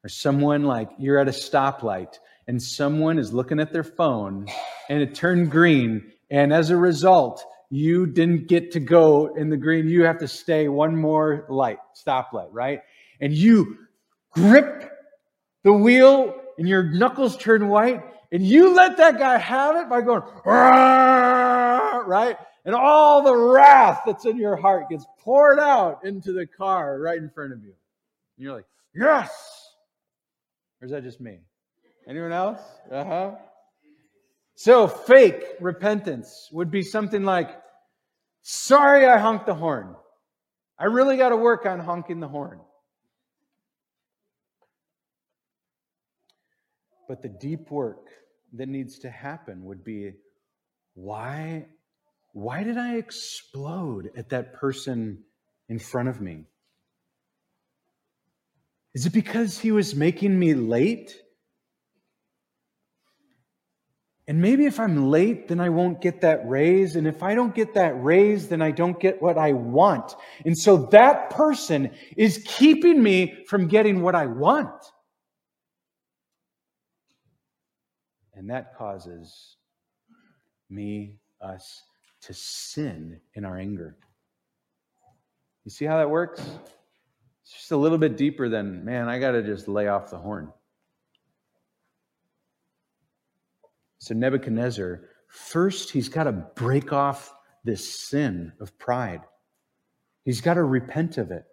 Or 0.04 0.10
someone 0.10 0.64
like 0.64 0.90
you're 1.00 1.18
at 1.18 1.30
a 1.30 1.32
stoplight 1.32 2.20
and 2.48 2.62
someone 2.62 3.18
is 3.18 3.34
looking 3.34 3.62
at 3.62 3.72
their 3.72 3.84
phone 3.84 4.48
and 4.90 5.02
it 5.02 5.16
turned 5.16 5.52
green. 5.52 6.12
And 6.30 6.52
as 6.52 6.70
a 6.70 6.78
result, 6.78 7.44
you 7.72 8.08
didn't 8.08 8.50
get 8.50 8.72
to 8.72 8.82
go 8.82 9.34
in 9.36 9.50
the 9.50 9.58
green. 9.58 9.88
You 9.88 10.04
have 10.04 10.20
to 10.20 10.28
stay 10.28 10.68
one 10.68 10.98
more 10.98 11.46
light, 11.50 11.80
stoplight, 12.06 12.50
right? 12.52 12.82
And 13.22 13.34
you 13.34 13.78
grip 14.32 14.92
the 15.64 15.74
wheel 15.74 16.36
and 16.58 16.68
your 16.68 16.84
knuckles 16.84 17.38
turn 17.38 17.68
white 17.68 18.04
and 18.32 18.46
you 18.46 18.74
let 18.74 18.98
that 18.98 19.18
guy 19.18 19.38
have 19.38 19.76
it 19.78 19.90
by 19.90 20.02
going, 20.02 20.24
right? 20.46 22.38
And 22.66 22.76
all 22.76 23.22
the 23.24 23.36
wrath 23.36 24.02
that's 24.06 24.26
in 24.26 24.38
your 24.38 24.56
heart 24.56 24.90
gets 24.90 25.06
poured 25.20 25.60
out 25.60 26.04
into 26.04 26.34
the 26.34 26.48
car 26.48 27.00
right 27.00 27.18
in 27.18 27.30
front 27.30 27.54
of 27.54 27.64
you. 27.64 27.74
And 28.38 28.44
you're 28.46 28.54
like, 28.56 28.66
yes. 28.94 29.32
Or 30.82 30.86
is 30.86 30.92
that 30.92 31.04
just 31.04 31.22
me? 31.22 31.40
Anyone 32.08 32.32
else? 32.32 32.60
Uh 32.92 33.04
huh. 33.04 33.32
So, 34.58 34.88
fake 34.88 35.44
repentance 35.60 36.50
would 36.52 36.72
be 36.72 36.82
something 36.82 37.24
like, 37.24 37.50
sorry 38.42 39.06
I 39.06 39.18
honked 39.18 39.48
the 39.48 39.54
horn. 39.54 39.96
I 40.80 40.86
really 40.86 41.18
got 41.18 41.30
to 41.30 41.38
work 41.38 41.66
on 41.66 41.80
honking 41.80 42.20
the 42.22 42.28
horn. 42.28 42.60
But 47.08 47.22
the 47.22 47.30
deep 47.30 47.70
work 47.72 48.08
that 48.54 48.68
needs 48.68 49.00
to 49.00 49.10
happen 49.10 49.66
would 49.66 49.84
be 49.84 50.14
why 50.94 51.68
why 52.34 52.64
did 52.64 52.78
I 52.78 52.96
explode 52.96 54.12
at 54.18 54.30
that 54.30 54.54
person 54.54 55.24
in 55.70 55.80
front 55.80 56.10
of 56.10 56.20
me? 56.20 56.44
Is 58.94 59.06
it 59.06 59.14
because 59.14 59.58
he 59.58 59.72
was 59.72 59.96
making 59.96 60.38
me 60.38 60.54
late? 60.54 61.16
And 64.28 64.42
maybe 64.42 64.66
if 64.66 64.80
I'm 64.80 65.12
late, 65.12 65.48
then 65.48 65.60
I 65.60 65.70
won't 65.70 66.02
get 66.02 66.22
that 66.22 66.48
raise. 66.48 66.96
And 66.96 67.08
if 67.08 67.22
I 67.22 67.36
don't 67.36 67.54
get 67.54 67.76
that 67.76 68.02
raise, 68.04 68.50
then 68.50 68.62
I 68.62 68.72
don't 68.72 69.00
get 69.00 69.22
what 69.22 69.38
I 69.38 69.54
want. 69.54 70.16
And 70.46 70.58
so 70.58 70.88
that 70.92 71.30
person 71.30 71.92
is 72.18 72.44
keeping 72.46 73.02
me 73.04 73.46
from 73.48 73.68
getting 73.68 74.02
what 74.02 74.16
I 74.16 74.26
want. 74.26 74.74
And 78.46 78.54
that 78.54 78.78
causes 78.78 79.56
me, 80.70 81.18
us, 81.42 81.82
to 82.22 82.34
sin 82.36 83.20
in 83.34 83.44
our 83.44 83.58
anger. 83.58 83.98
You 85.64 85.72
see 85.72 85.86
how 85.86 85.98
that 85.98 86.12
works? 86.12 86.48
It's 87.42 87.54
just 87.54 87.72
a 87.72 87.76
little 87.76 87.98
bit 87.98 88.18
deeper 88.18 88.48
than, 88.48 88.86
man, 88.86 89.10
I 89.10 89.18
got 89.18 89.32
to 89.32 89.42
just 89.42 89.68
lay 89.68 89.88
off 89.88 90.12
the 90.12 90.20
horn. 90.20 90.54
So, 93.98 94.14
Nebuchadnezzar, 94.14 95.02
first, 95.28 95.90
he's 95.90 96.10
got 96.10 96.26
to 96.26 96.32
break 96.32 96.94
off 96.94 97.34
this 97.64 98.08
sin 98.08 98.54
of 98.62 98.78
pride. 98.78 99.22
He's 100.24 100.42
got 100.42 100.54
to 100.54 100.64
repent 100.64 101.18
of 101.18 101.32
it. 101.32 101.46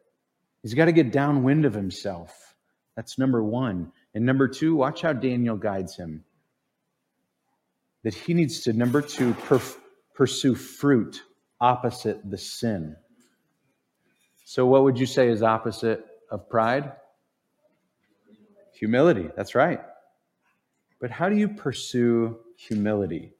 He's 0.62 0.74
got 0.74 0.84
to 0.84 0.92
get 0.92 1.10
downwind 1.10 1.64
of 1.64 1.72
himself. 1.72 2.54
That's 2.96 3.18
number 3.18 3.42
one. 3.42 3.92
And 4.14 4.26
number 4.26 4.46
two, 4.46 4.76
watch 4.76 5.00
how 5.00 5.14
Daniel 5.14 5.56
guides 5.56 5.96
him 5.96 6.24
that 8.02 8.14
he 8.14 8.34
needs 8.34 8.60
to, 8.62 8.72
number 8.72 9.00
two, 9.00 9.34
pursue 10.14 10.54
fruit 10.54 11.22
opposite 11.60 12.18
the 12.28 12.38
sin. 12.38 12.96
So, 14.44 14.66
what 14.66 14.82
would 14.82 14.98
you 14.98 15.06
say 15.06 15.28
is 15.28 15.42
opposite 15.42 16.04
of 16.30 16.48
pride? 16.48 16.92
Humility. 18.74 19.28
That's 19.36 19.54
right. 19.54 19.80
But 21.00 21.10
how 21.10 21.28
do 21.28 21.36
you 21.36 21.48
pursue 21.48 22.38
humility? 22.56 23.32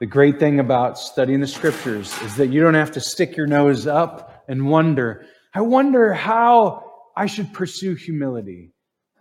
The 0.00 0.06
great 0.06 0.38
thing 0.38 0.60
about 0.60 0.98
studying 0.98 1.40
the 1.40 1.46
scriptures 1.46 2.16
is 2.22 2.36
that 2.36 2.48
you 2.48 2.60
don't 2.60 2.74
have 2.74 2.92
to 2.92 3.00
stick 3.00 3.36
your 3.36 3.46
nose 3.46 3.86
up 3.86 4.44
and 4.48 4.66
wonder, 4.66 5.26
I 5.54 5.60
wonder 5.60 6.14
how 6.14 6.84
I 7.16 7.26
should 7.26 7.52
pursue 7.52 7.94
humility. 7.94 8.72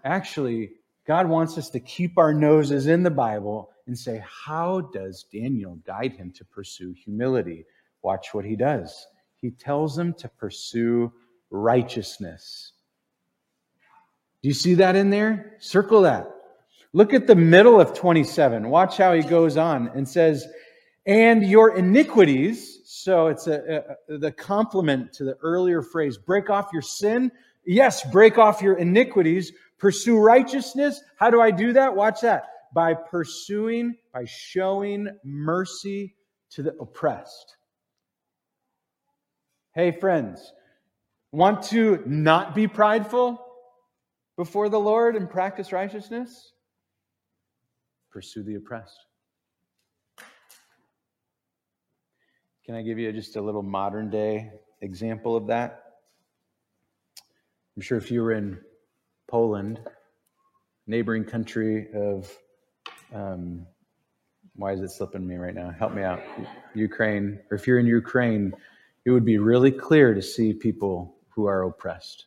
Actually, 0.06 0.72
God 1.10 1.28
wants 1.28 1.58
us 1.58 1.72
to 1.72 1.80
keep 1.80 2.20
our 2.20 2.36
noses 2.36 2.86
in 2.86 3.02
the 3.02 3.10
Bible 3.10 3.72
and 3.88 3.98
say, 3.98 4.24
How 4.24 4.82
does 4.94 5.26
Daniel 5.34 5.80
guide 5.84 6.14
him 6.14 6.32
to 6.34 6.46
pursue 6.46 6.94
humility? 6.94 7.66
Watch 8.04 8.32
what 8.32 8.46
he 8.46 8.56
does. 8.56 9.08
He 9.38 9.50
tells 9.50 9.98
him 9.98 10.14
to 10.20 10.30
pursue 10.30 11.12
righteousness. 11.50 12.74
Do 14.44 14.50
you 14.50 14.54
see 14.54 14.76
that 14.76 14.96
in 14.96 15.10
there? 15.10 15.56
Circle 15.58 16.04
that. 16.04 16.30
Look 16.94 17.16
at 17.16 17.26
the 17.26 17.36
middle 17.36 17.82
of 17.82 17.96
27. 17.96 18.70
Watch 18.70 18.98
how 18.98 19.16
he 19.16 19.24
goes 19.24 19.58
on 19.58 19.88
and 19.96 20.08
says, 20.08 20.46
and 21.08 21.44
your 21.44 21.76
iniquities. 21.76 22.82
So 22.86 23.30
it's 23.30 23.48
a, 23.48 23.98
a, 24.10 24.18
the 24.20 24.32
complement 24.32 25.14
to 25.14 25.24
the 25.24 25.38
earlier 25.42 25.82
phrase 25.82 26.20
break 26.20 26.52
off 26.52 26.70
your 26.72 26.84
sin. 26.84 27.32
Yes, 27.66 28.04
break 28.12 28.38
off 28.38 28.62
your 28.62 28.76
iniquities, 28.76 29.52
Pursue 29.80 30.18
righteousness. 30.20 31.02
How 31.18 31.30
do 31.30 31.42
I 31.42 31.52
do 31.52 31.74
that? 31.74 31.96
Watch 31.96 32.22
that. 32.22 32.44
By 32.74 32.94
pursuing, 32.94 33.96
by 34.14 34.26
showing 34.26 35.08
mercy 35.24 36.16
to 36.52 36.64
the 36.64 36.76
oppressed. 36.80 37.56
Hey, 39.74 39.92
friends, 39.92 40.54
want 41.32 41.64
to 41.64 42.04
not 42.06 42.54
be 42.54 42.68
prideful 42.68 43.44
before 44.38 44.70
the 44.70 44.80
Lord 44.80 45.16
and 45.16 45.30
practice 45.30 45.72
righteousness? 45.72 46.54
Pursue 48.12 48.44
the 48.44 48.56
oppressed. 48.56 49.06
Can 52.66 52.76
I 52.76 52.82
give 52.82 53.00
you 53.00 53.12
just 53.12 53.36
a 53.36 53.42
little 53.42 53.64
modern 53.64 54.10
day 54.10 54.52
example 54.82 55.36
of 55.36 55.48
that? 55.48 55.84
I'm 57.76 57.82
sure 57.82 57.98
if 57.98 58.12
you 58.12 58.22
were 58.22 58.34
in 58.34 58.60
Poland, 59.30 59.80
neighboring 60.88 61.24
country 61.24 61.88
of, 61.94 62.36
um, 63.14 63.66
why 64.56 64.74
is 64.74 64.82
it 64.82 64.90
slipping 64.90 65.26
me 65.26 65.36
right 65.36 65.54
now? 65.54 65.70
Help 65.70 65.94
me 65.94 66.02
out. 66.02 66.20
Ukraine, 66.74 67.40
or 67.52 67.56
if 67.56 67.68
you're 67.68 67.80
in 67.80 67.86
Ukraine, 67.86 68.52
it 69.06 69.12
would 69.12 69.26
be 69.26 69.38
really 69.38 69.72
clear 69.72 70.14
to 70.14 70.22
see 70.22 70.52
people 70.52 71.16
who 71.30 71.46
are 71.46 71.64
oppressed. 71.64 72.26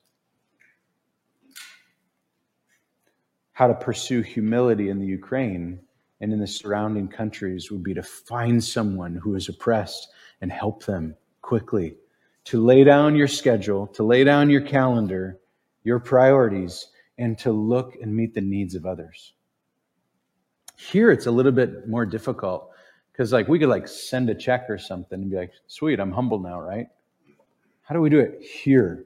How 3.52 3.66
to 3.66 3.74
pursue 3.74 4.22
humility 4.22 4.88
in 4.88 4.98
the 4.98 5.06
Ukraine 5.06 5.80
and 6.20 6.32
in 6.32 6.38
the 6.38 6.46
surrounding 6.46 7.08
countries 7.08 7.70
would 7.70 7.82
be 7.82 7.94
to 7.94 8.02
find 8.02 8.62
someone 8.62 9.16
who 9.16 9.34
is 9.34 9.48
oppressed 9.48 10.08
and 10.40 10.50
help 10.52 10.84
them 10.84 11.16
quickly. 11.42 11.96
To 12.44 12.64
lay 12.64 12.84
down 12.84 13.16
your 13.16 13.28
schedule, 13.28 13.88
to 13.88 14.04
lay 14.04 14.24
down 14.24 14.50
your 14.50 14.62
calendar, 14.62 15.38
your 15.84 15.98
priorities, 15.98 16.88
and 17.18 17.38
to 17.38 17.52
look 17.52 17.96
and 18.00 18.14
meet 18.14 18.34
the 18.34 18.40
needs 18.40 18.74
of 18.74 18.86
others. 18.86 19.34
Here 20.76 21.10
it's 21.10 21.26
a 21.26 21.30
little 21.30 21.52
bit 21.52 21.88
more 21.88 22.06
difficult 22.06 22.70
because 23.12 23.32
like 23.32 23.48
we 23.48 23.58
could 23.58 23.68
like 23.68 23.86
send 23.86 24.30
a 24.30 24.34
check 24.34 24.68
or 24.68 24.78
something 24.78 25.20
and 25.20 25.30
be 25.30 25.36
like, 25.36 25.52
sweet, 25.66 26.00
I'm 26.00 26.12
humble 26.12 26.38
now, 26.38 26.60
right? 26.60 26.86
How 27.82 27.94
do 27.94 28.00
we 28.00 28.10
do 28.10 28.18
it 28.20 28.42
here? 28.42 29.04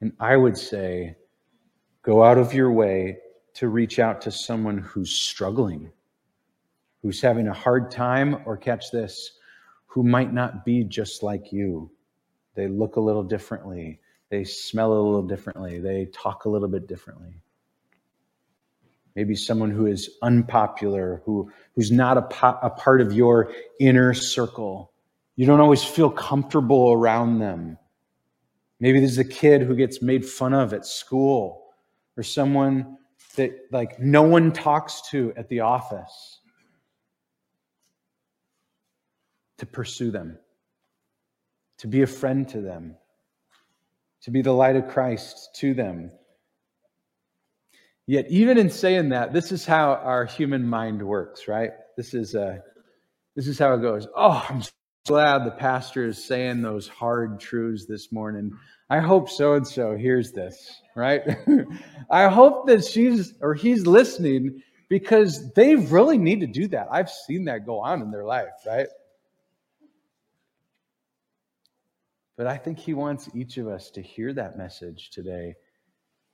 And 0.00 0.12
I 0.20 0.36
would 0.36 0.56
say 0.56 1.16
Go 2.02 2.24
out 2.24 2.36
of 2.36 2.52
your 2.52 2.72
way 2.72 3.18
to 3.54 3.68
reach 3.68 4.00
out 4.00 4.20
to 4.22 4.32
someone 4.32 4.78
who's 4.78 5.12
struggling, 5.12 5.92
who's 7.00 7.20
having 7.20 7.46
a 7.46 7.52
hard 7.52 7.92
time, 7.92 8.42
or 8.44 8.56
catch 8.56 8.90
this, 8.90 9.38
who 9.86 10.02
might 10.02 10.32
not 10.32 10.64
be 10.64 10.82
just 10.82 11.22
like 11.22 11.52
you. 11.52 11.88
They 12.56 12.66
look 12.66 12.96
a 12.96 13.00
little 13.00 13.22
differently, 13.22 14.00
they 14.32 14.44
smell 14.44 14.94
a 14.94 14.94
little 14.94 15.22
differently, 15.22 15.78
they 15.78 16.06
talk 16.06 16.46
a 16.46 16.48
little 16.48 16.66
bit 16.66 16.88
differently. 16.88 17.34
Maybe 19.14 19.36
someone 19.36 19.70
who 19.70 19.84
is 19.84 20.08
unpopular, 20.22 21.20
who, 21.26 21.52
who's 21.74 21.92
not 21.92 22.16
a, 22.16 22.22
po- 22.22 22.58
a 22.62 22.70
part 22.70 23.02
of 23.02 23.12
your 23.12 23.52
inner 23.78 24.14
circle. 24.14 24.90
You 25.36 25.44
don't 25.44 25.60
always 25.60 25.84
feel 25.84 26.08
comfortable 26.08 26.92
around 26.92 27.40
them. 27.40 27.76
Maybe 28.80 29.00
there's 29.00 29.18
a 29.18 29.24
kid 29.24 29.60
who 29.60 29.76
gets 29.76 30.00
made 30.00 30.24
fun 30.24 30.54
of 30.54 30.72
at 30.72 30.86
school, 30.86 31.66
or 32.16 32.22
someone 32.22 32.96
that 33.36 33.52
like 33.70 34.00
no 34.00 34.22
one 34.22 34.50
talks 34.50 35.02
to 35.10 35.34
at 35.36 35.50
the 35.50 35.60
office 35.60 36.40
to 39.58 39.66
pursue 39.66 40.10
them 40.10 40.38
to 41.76 41.86
be 41.86 42.00
a 42.00 42.06
friend 42.06 42.48
to 42.48 42.62
them 42.62 42.96
to 44.22 44.30
be 44.30 44.42
the 44.42 44.52
light 44.52 44.76
of 44.76 44.88
christ 44.88 45.50
to 45.54 45.74
them 45.74 46.10
yet 48.06 48.26
even 48.30 48.58
in 48.58 48.70
saying 48.70 49.10
that 49.10 49.32
this 49.32 49.52
is 49.52 49.64
how 49.64 49.94
our 49.94 50.24
human 50.24 50.66
mind 50.66 51.02
works 51.02 51.48
right 51.48 51.70
this 51.96 52.14
is 52.14 52.34
uh 52.34 52.58
this 53.36 53.46
is 53.46 53.58
how 53.58 53.74
it 53.74 53.82
goes 53.82 54.06
oh 54.16 54.44
i'm 54.48 54.62
glad 55.06 55.44
the 55.44 55.50
pastor 55.50 56.06
is 56.06 56.22
saying 56.22 56.62
those 56.62 56.86
hard 56.88 57.40
truths 57.40 57.86
this 57.86 58.12
morning 58.12 58.52
I 58.92 59.00
hope 59.00 59.30
so 59.30 59.54
and 59.54 59.66
so 59.66 59.96
hears 59.96 60.32
this, 60.32 60.82
right? 60.94 61.22
I 62.10 62.28
hope 62.28 62.66
that 62.66 62.84
she's 62.84 63.32
or 63.40 63.54
he's 63.54 63.86
listening 63.86 64.62
because 64.90 65.50
they 65.54 65.76
really 65.76 66.18
need 66.18 66.40
to 66.40 66.46
do 66.46 66.68
that. 66.68 66.88
I've 66.90 67.08
seen 67.08 67.46
that 67.46 67.64
go 67.64 67.80
on 67.80 68.02
in 68.02 68.10
their 68.10 68.26
life, 68.26 68.50
right? 68.66 68.88
But 72.36 72.46
I 72.46 72.56
think 72.56 72.78
he 72.78 72.94
wants 72.94 73.28
each 73.34 73.58
of 73.58 73.68
us 73.68 73.90
to 73.92 74.02
hear 74.02 74.32
that 74.32 74.56
message 74.56 75.10
today 75.10 75.54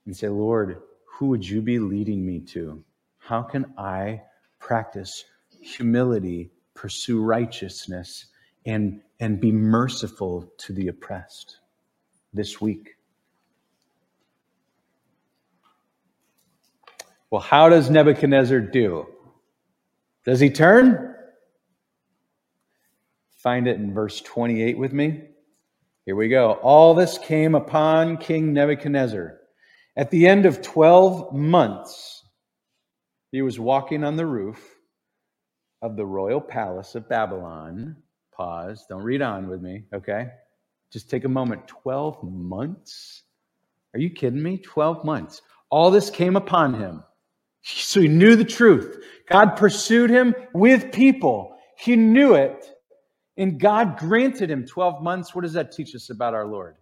and 0.07 0.17
say, 0.17 0.29
Lord, 0.29 0.83
who 1.05 1.27
would 1.27 1.47
you 1.47 1.61
be 1.61 1.79
leading 1.79 2.25
me 2.25 2.41
to? 2.41 2.83
How 3.19 3.43
can 3.43 3.67
I 3.77 4.23
practice 4.59 5.25
humility, 5.61 6.51
pursue 6.75 7.21
righteousness, 7.21 8.27
and, 8.65 9.01
and 9.21 9.41
be 9.41 9.53
merciful 9.53 10.53
to 10.59 10.73
the 10.73 10.89
oppressed? 10.89 11.59
this 12.33 12.61
week. 12.61 12.97
Well, 17.31 17.41
how 17.41 17.69
does 17.69 17.91
Nebuchadnezzar 17.91 18.61
do? 18.61 19.07
Does 20.25 20.41
he 20.41 20.51
turn? 20.51 21.15
Find 23.37 23.67
it 23.69 23.77
in 23.77 23.93
verse 23.93 24.21
28 24.21 24.79
with 24.79 24.93
me. 24.93 25.28
Here 26.09 26.17
we 26.17 26.31
go. 26.31 26.53
All 26.63 26.95
this 26.95 27.19
came 27.19 27.55
upon 27.55 28.17
King 28.17 28.55
Nebuchadnezzar. 28.55 29.41
At 29.95 30.11
the 30.11 30.27
end 30.27 30.47
of 30.47 30.63
12 30.63 31.35
months, 31.35 32.25
he 33.31 33.43
was 33.43 33.61
walking 33.61 34.05
on 34.05 34.17
the 34.17 34.25
roof 34.25 34.59
of 35.83 35.97
the 35.97 36.07
royal 36.07 36.41
palace 36.41 36.95
of 36.95 37.11
Babylon. 37.11 37.95
Pause. 38.35 38.87
Don't 38.89 39.03
read 39.03 39.21
on 39.21 39.51
with 39.51 39.61
me, 39.61 39.85
okay? 39.93 40.29
Just 40.91 41.11
take 41.11 41.27
a 41.27 41.29
moment. 41.29 41.69
12 41.69 42.23
months? 42.23 43.25
Are 43.93 44.01
you 44.01 44.09
kidding 44.09 44.43
me? 44.43 44.57
12 44.57 45.05
months. 45.05 45.43
All 45.69 45.91
this 45.91 46.09
came 46.09 46.37
upon 46.37 46.73
him. 46.73 47.05
So 47.61 48.01
he 48.01 48.09
knew 48.09 48.35
the 48.35 48.47
truth. 48.47 49.05
God 49.29 49.57
pursued 49.57 50.09
him 50.09 50.35
with 50.55 50.91
people. 50.91 51.55
He 51.77 51.97
knew 51.97 52.33
it. 52.33 52.67
And 53.39 53.59
God 53.59 53.97
granted 53.97 54.51
him 54.51 54.67
12 54.67 55.03
months. 55.03 55.35
What 55.35 55.43
does 55.43 55.55
that 55.55 55.73
teach 55.73 55.95
us 55.95 56.11
about 56.11 56.35
our 56.35 56.47
Lord? 56.47 56.77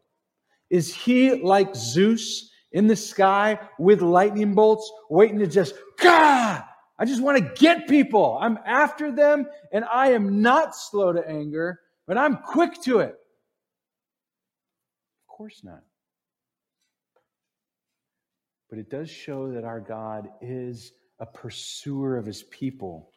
Is 0.71 0.95
he 0.95 1.43
like 1.43 1.77
Zeus 1.77 2.51
in 2.73 2.87
the 2.87 2.97
sky 2.97 3.59
with 3.79 4.03
lightning 4.03 4.55
bolts, 4.55 4.91
waiting 5.09 5.39
to 5.39 5.47
just, 5.47 5.75
God, 6.01 6.63
I 6.99 7.05
just 7.05 7.23
want 7.23 7.39
to 7.39 7.61
get 7.61 7.89
people. 7.89 8.39
I'm 8.41 8.59
after 8.67 9.13
them, 9.13 9.47
and 9.73 9.85
I 9.85 10.13
am 10.13 10.41
not 10.41 10.75
slow 10.75 11.13
to 11.13 11.29
anger, 11.29 11.81
but 12.07 12.17
I'm 12.17 12.39
quick 12.39 12.81
to 12.83 13.01
it 13.01 13.11
Of 13.11 13.17
course 15.29 15.61
not. 15.63 15.83
But 18.71 18.79
it 18.79 18.91
does 18.91 19.11
show 19.11 19.53
that 19.53 19.65
our 19.65 19.81
God 19.81 20.29
is 20.41 20.93
a 21.21 21.27
pursuer 21.27 22.17
of 22.17 22.27
his 22.27 22.43
people. 22.45 23.11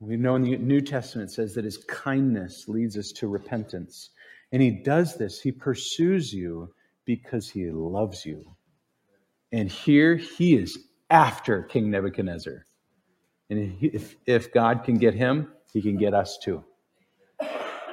We 0.00 0.16
know 0.16 0.36
in 0.36 0.42
the 0.42 0.56
New 0.56 0.80
Testament 0.80 1.30
says 1.30 1.54
that 1.54 1.64
his 1.64 1.78
kindness 1.78 2.68
leads 2.68 2.96
us 2.96 3.10
to 3.12 3.28
repentance. 3.28 4.10
And 4.52 4.62
he 4.62 4.70
does 4.70 5.16
this, 5.16 5.40
he 5.40 5.52
pursues 5.52 6.32
you 6.32 6.72
because 7.04 7.48
he 7.48 7.70
loves 7.70 8.24
you. 8.24 8.44
And 9.52 9.68
here 9.68 10.16
he 10.16 10.56
is 10.56 10.78
after 11.10 11.62
King 11.62 11.90
Nebuchadnezzar. 11.90 12.64
And 13.50 13.76
if, 13.80 14.16
if 14.26 14.52
God 14.52 14.84
can 14.84 14.98
get 14.98 15.14
him, 15.14 15.52
he 15.72 15.82
can 15.82 15.96
get 15.96 16.14
us 16.14 16.38
too. 16.42 16.62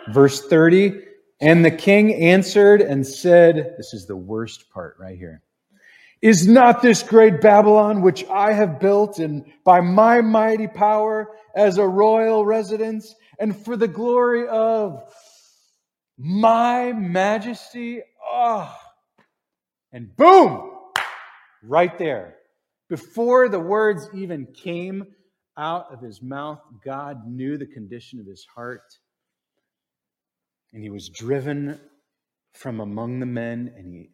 Verse 0.10 0.48
30 0.48 1.02
and 1.42 1.66
the 1.66 1.72
king 1.72 2.14
answered 2.14 2.82
and 2.82 3.06
said, 3.06 3.76
This 3.78 3.94
is 3.94 4.06
the 4.06 4.16
worst 4.16 4.70
part 4.70 4.96
right 5.00 5.18
here. 5.18 5.42
Is 6.22 6.48
not 6.48 6.82
this 6.82 7.04
great 7.04 7.42
Babylon, 7.42 8.02
which 8.02 8.26
I 8.30 8.54
have 8.54 8.80
built 8.80 9.20
and 9.20 9.46
by 9.64 9.82
my 9.82 10.22
mighty 10.22 10.68
power 10.68 11.30
as 11.56 11.78
a 11.78 11.88
royal 11.88 12.46
residence 12.46 13.14
and 13.40 13.56
for 13.56 13.78
the 13.78 13.88
glory 13.88 14.48
of 14.48 15.04
my 16.18 16.94
majesty? 16.94 18.02
Oh. 18.26 18.74
And 19.92 20.16
boom, 20.16 20.72
right 21.64 21.98
there. 21.98 22.36
Before 22.90 23.50
the 23.50 23.60
words 23.60 24.08
even 24.14 24.48
came 24.48 25.06
out 25.58 25.94
of 25.94 26.02
his 26.02 26.22
mouth, 26.22 26.60
God 26.84 27.28
knew 27.28 27.58
the 27.58 27.66
condition 27.66 28.20
of 28.20 28.26
his 28.26 28.46
heart 28.56 28.82
and 30.76 30.84
he 30.84 30.90
was 30.90 31.08
driven 31.08 31.80
from 32.54 32.82
among 32.82 33.22
the 33.22 33.26
men, 33.26 33.74
and 33.78 33.88
he 33.88 34.10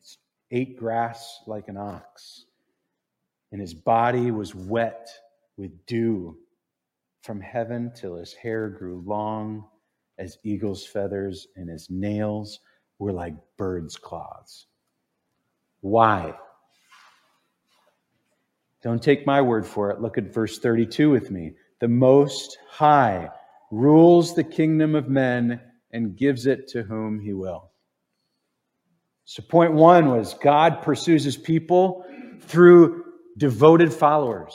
ate 0.51 0.77
grass 0.77 1.41
like 1.47 1.67
an 1.67 1.77
ox. 1.77 2.45
And 3.51 3.59
his 3.59 3.73
body 3.73 4.31
was 4.31 4.55
wet 4.55 5.09
with 5.57 5.85
dew 5.85 6.37
from 7.21 7.39
heaven 7.39 7.91
till 7.95 8.15
his 8.15 8.33
hair 8.33 8.69
grew 8.69 9.03
long 9.05 9.65
as 10.17 10.37
eagle's 10.43 10.85
feathers, 10.85 11.47
and 11.55 11.69
his 11.69 11.89
nails 11.89 12.59
were 12.99 13.11
like 13.11 13.33
bird's 13.57 13.97
claws. 13.97 14.67
Why? 15.81 16.35
Don't 18.83 19.01
take 19.01 19.25
my 19.25 19.41
word 19.41 19.65
for 19.65 19.89
it. 19.91 20.01
Look 20.01 20.17
at 20.17 20.33
verse 20.33 20.59
32 20.59 21.09
with 21.09 21.31
me. 21.31 21.53
The 21.79 21.87
Most 21.87 22.59
High 22.69 23.29
rules 23.71 24.35
the 24.35 24.43
kingdom 24.43 24.95
of 24.95 25.09
men 25.09 25.59
and 25.91 26.15
gives 26.15 26.45
it 26.45 26.67
to 26.69 26.83
whom 26.83 27.19
he 27.19 27.33
will. 27.33 27.70
So, 29.31 29.41
point 29.41 29.71
one 29.71 30.09
was 30.09 30.33
God 30.33 30.81
pursues 30.81 31.23
his 31.23 31.37
people 31.37 32.03
through 32.41 33.05
devoted 33.37 33.93
followers. 33.93 34.53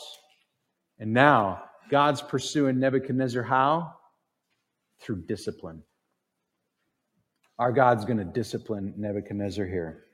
And 0.99 1.15
now, 1.15 1.63
God's 1.91 2.21
pursuing 2.21 2.79
Nebuchadnezzar 2.79 3.43
how? 3.43 3.95
Through 5.01 5.25
discipline. 5.25 5.83
Our 7.59 7.73
God's 7.73 8.05
going 8.05 8.19
to 8.19 8.25
discipline 8.25 8.93
Nebuchadnezzar 8.99 9.65
here. 9.65 10.05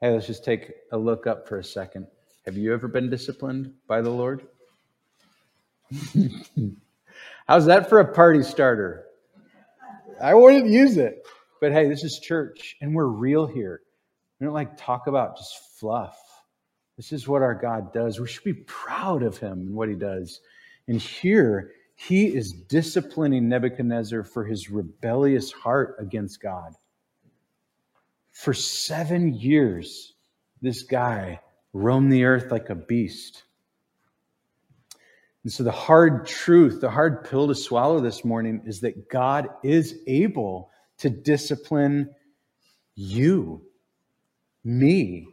Hey, 0.00 0.10
let's 0.10 0.26
just 0.26 0.44
take 0.44 0.72
a 0.90 0.98
look 0.98 1.28
up 1.28 1.46
for 1.46 1.60
a 1.60 1.64
second. 1.64 2.08
Have 2.44 2.56
you 2.56 2.74
ever 2.74 2.88
been 2.88 3.08
disciplined 3.08 3.72
by 3.86 4.00
the 4.00 4.10
Lord? 4.10 4.48
How's 7.46 7.66
that 7.66 7.88
for 7.88 8.00
a 8.00 8.12
party 8.12 8.42
starter? 8.42 9.04
I 10.20 10.34
wouldn't 10.34 10.66
use 10.66 10.96
it. 10.96 11.24
But 11.60 11.72
hey, 11.72 11.88
this 11.88 12.04
is 12.04 12.18
church, 12.18 12.76
and 12.80 12.94
we're 12.94 13.06
real 13.06 13.46
here. 13.46 13.80
We 14.38 14.44
don't 14.44 14.54
like 14.54 14.76
talk 14.76 15.06
about 15.06 15.36
just 15.36 15.78
fluff. 15.78 16.18
This 16.96 17.12
is 17.12 17.28
what 17.28 17.42
our 17.42 17.54
God 17.54 17.92
does. 17.92 18.20
We 18.20 18.26
should 18.26 18.44
be 18.44 18.54
proud 18.54 19.22
of 19.22 19.38
him 19.38 19.52
and 19.52 19.74
what 19.74 19.88
he 19.88 19.94
does. 19.94 20.40
And 20.88 21.00
here, 21.00 21.72
he 21.94 22.26
is 22.26 22.52
disciplining 22.52 23.48
Nebuchadnezzar 23.48 24.22
for 24.22 24.44
his 24.44 24.70
rebellious 24.70 25.52
heart 25.52 25.96
against 25.98 26.42
God. 26.42 26.74
For 28.32 28.52
seven 28.52 29.32
years, 29.32 30.14
this 30.60 30.82
guy 30.82 31.40
roamed 31.72 32.12
the 32.12 32.24
earth 32.24 32.50
like 32.50 32.68
a 32.68 32.74
beast. 32.74 33.44
And 35.42 35.52
so, 35.52 35.62
the 35.62 35.72
hard 35.72 36.26
truth, 36.26 36.80
the 36.80 36.90
hard 36.90 37.24
pill 37.24 37.48
to 37.48 37.54
swallow 37.54 38.00
this 38.00 38.24
morning 38.24 38.62
is 38.66 38.80
that 38.80 39.08
God 39.08 39.48
is 39.62 40.00
able 40.06 40.70
to 40.98 41.10
discipline 41.10 42.10
you, 42.94 43.62
me, 44.64 45.28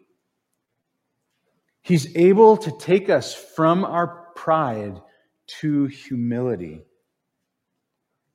He's 1.84 2.16
able 2.16 2.56
to 2.58 2.72
take 2.72 3.10
us 3.10 3.36
from 3.36 3.84
our 3.84 4.32
pride 4.36 5.02
to 5.60 5.86
humility. 5.86 6.82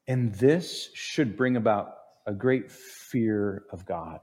And 0.07 0.35
this 0.35 0.91
should 0.93 1.37
bring 1.37 1.57
about 1.57 1.95
a 2.27 2.35
great 2.35 2.71
fear 2.71 3.65
of 3.73 3.87
God. 3.87 4.21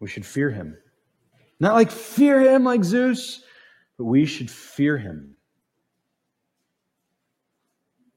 We 0.00 0.08
should 0.08 0.26
fear 0.26 0.50
him. 0.50 0.76
Not 1.60 1.74
like 1.74 1.90
fear 1.90 2.40
him 2.40 2.64
like 2.64 2.82
Zeus, 2.82 3.44
but 3.96 4.04
we 4.04 4.26
should 4.26 4.50
fear 4.50 4.98
him. 4.98 5.36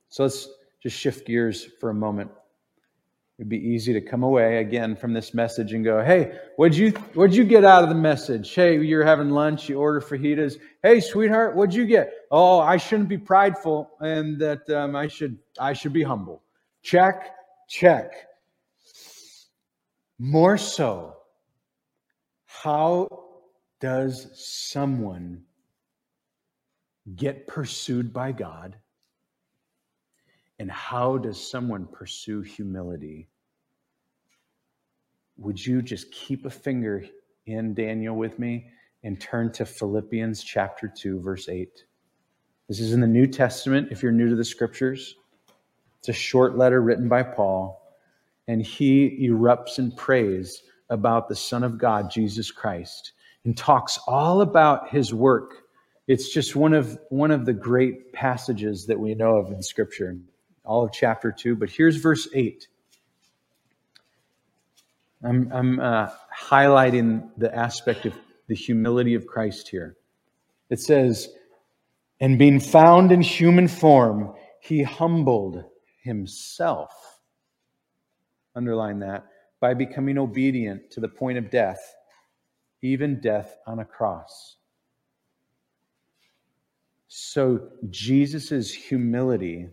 So 0.09 0.23
let's 0.23 0.47
just 0.83 0.97
shift 0.97 1.25
gears 1.25 1.65
for 1.79 1.89
a 1.89 1.93
moment. 1.93 2.29
It'd 3.39 3.49
be 3.49 3.57
easy 3.57 3.93
to 3.93 4.01
come 4.01 4.21
away 4.21 4.59
again 4.59 4.95
from 4.95 5.13
this 5.13 5.33
message 5.33 5.73
and 5.73 5.83
go, 5.83 6.03
"Hey, 6.03 6.37
what'd 6.57 6.77
you 6.77 6.91
what'd 7.15 7.35
you 7.35 7.45
get 7.45 7.65
out 7.65 7.81
of 7.81 7.89
the 7.89 7.95
message? 7.95 8.53
Hey, 8.53 8.79
you're 8.79 9.03
having 9.03 9.31
lunch, 9.31 9.69
you 9.69 9.79
order 9.79 10.01
fajitas. 10.01 10.59
Hey, 10.83 10.99
sweetheart, 10.99 11.55
what'd 11.55 11.73
you 11.73 11.85
get? 11.85 12.13
Oh, 12.29 12.59
I 12.59 12.77
shouldn't 12.77 13.09
be 13.09 13.17
prideful, 13.17 13.89
and 14.01 14.37
that 14.39 14.69
um, 14.69 14.95
I 14.95 15.07
should 15.07 15.39
I 15.59 15.73
should 15.73 15.93
be 15.93 16.03
humble. 16.03 16.43
Check, 16.83 17.33
check. 17.67 18.13
More 20.19 20.57
so, 20.57 21.15
how 22.45 23.07
does 23.79 24.29
someone 24.35 25.43
get 27.15 27.47
pursued 27.47 28.13
by 28.13 28.31
God? 28.31 28.77
And 30.59 30.69
how 30.69 31.17
does 31.17 31.49
someone 31.49 31.87
pursue 31.87 32.41
humility? 32.41 33.27
Would 35.37 35.65
you 35.65 35.81
just 35.81 36.11
keep 36.11 36.45
a 36.45 36.49
finger 36.49 37.03
in 37.45 37.73
Daniel 37.73 38.15
with 38.15 38.37
me 38.37 38.67
and 39.03 39.19
turn 39.19 39.51
to 39.53 39.65
Philippians 39.65 40.43
chapter 40.43 40.87
2, 40.87 41.19
verse 41.19 41.49
8? 41.49 41.83
This 42.69 42.79
is 42.79 42.93
in 42.93 43.01
the 43.01 43.07
New 43.07 43.27
Testament 43.27 43.89
if 43.91 44.03
you're 44.03 44.11
new 44.11 44.29
to 44.29 44.35
the 44.35 44.45
scriptures. 44.45 45.15
It's 45.99 46.09
a 46.09 46.13
short 46.13 46.57
letter 46.57 46.81
written 46.81 47.09
by 47.09 47.23
Paul, 47.23 47.81
and 48.47 48.61
he 48.61 49.27
erupts 49.27 49.79
in 49.79 49.91
praise 49.91 50.63
about 50.89 51.27
the 51.27 51.35
Son 51.35 51.63
of 51.63 51.77
God, 51.77 52.11
Jesus 52.11 52.51
Christ, 52.51 53.13
and 53.43 53.57
talks 53.57 53.99
all 54.07 54.41
about 54.41 54.89
his 54.89 55.13
work. 55.13 55.63
It's 56.07 56.29
just 56.29 56.55
one 56.55 56.73
of, 56.73 56.97
one 57.09 57.31
of 57.31 57.45
the 57.45 57.53
great 57.53 58.13
passages 58.13 58.85
that 58.85 58.99
we 58.99 59.15
know 59.15 59.37
of 59.37 59.51
in 59.51 59.61
Scripture 59.63 60.17
all 60.65 60.83
of 60.83 60.91
chapter 60.91 61.31
2, 61.31 61.55
but 61.55 61.69
here's 61.69 61.97
verse 61.97 62.27
8. 62.33 62.67
I'm, 65.23 65.51
I'm 65.53 65.79
uh, 65.79 66.09
highlighting 66.49 67.29
the 67.37 67.53
aspect 67.55 68.05
of 68.05 68.13
the 68.47 68.55
humility 68.55 69.15
of 69.15 69.25
Christ 69.25 69.69
here. 69.69 69.95
It 70.69 70.79
says, 70.79 71.29
And 72.19 72.37
being 72.37 72.59
found 72.59 73.11
in 73.11 73.21
human 73.21 73.67
form, 73.67 74.33
he 74.59 74.83
humbled 74.83 75.63
himself. 76.01 76.91
Underline 78.55 78.99
that. 78.99 79.25
By 79.59 79.73
becoming 79.73 80.17
obedient 80.17 80.91
to 80.91 80.99
the 80.99 81.07
point 81.07 81.37
of 81.37 81.49
death, 81.49 81.95
even 82.81 83.21
death 83.21 83.55
on 83.65 83.79
a 83.79 83.85
cross. 83.85 84.57
So 87.07 87.69
Jesus' 87.89 88.73
humility 88.73 89.69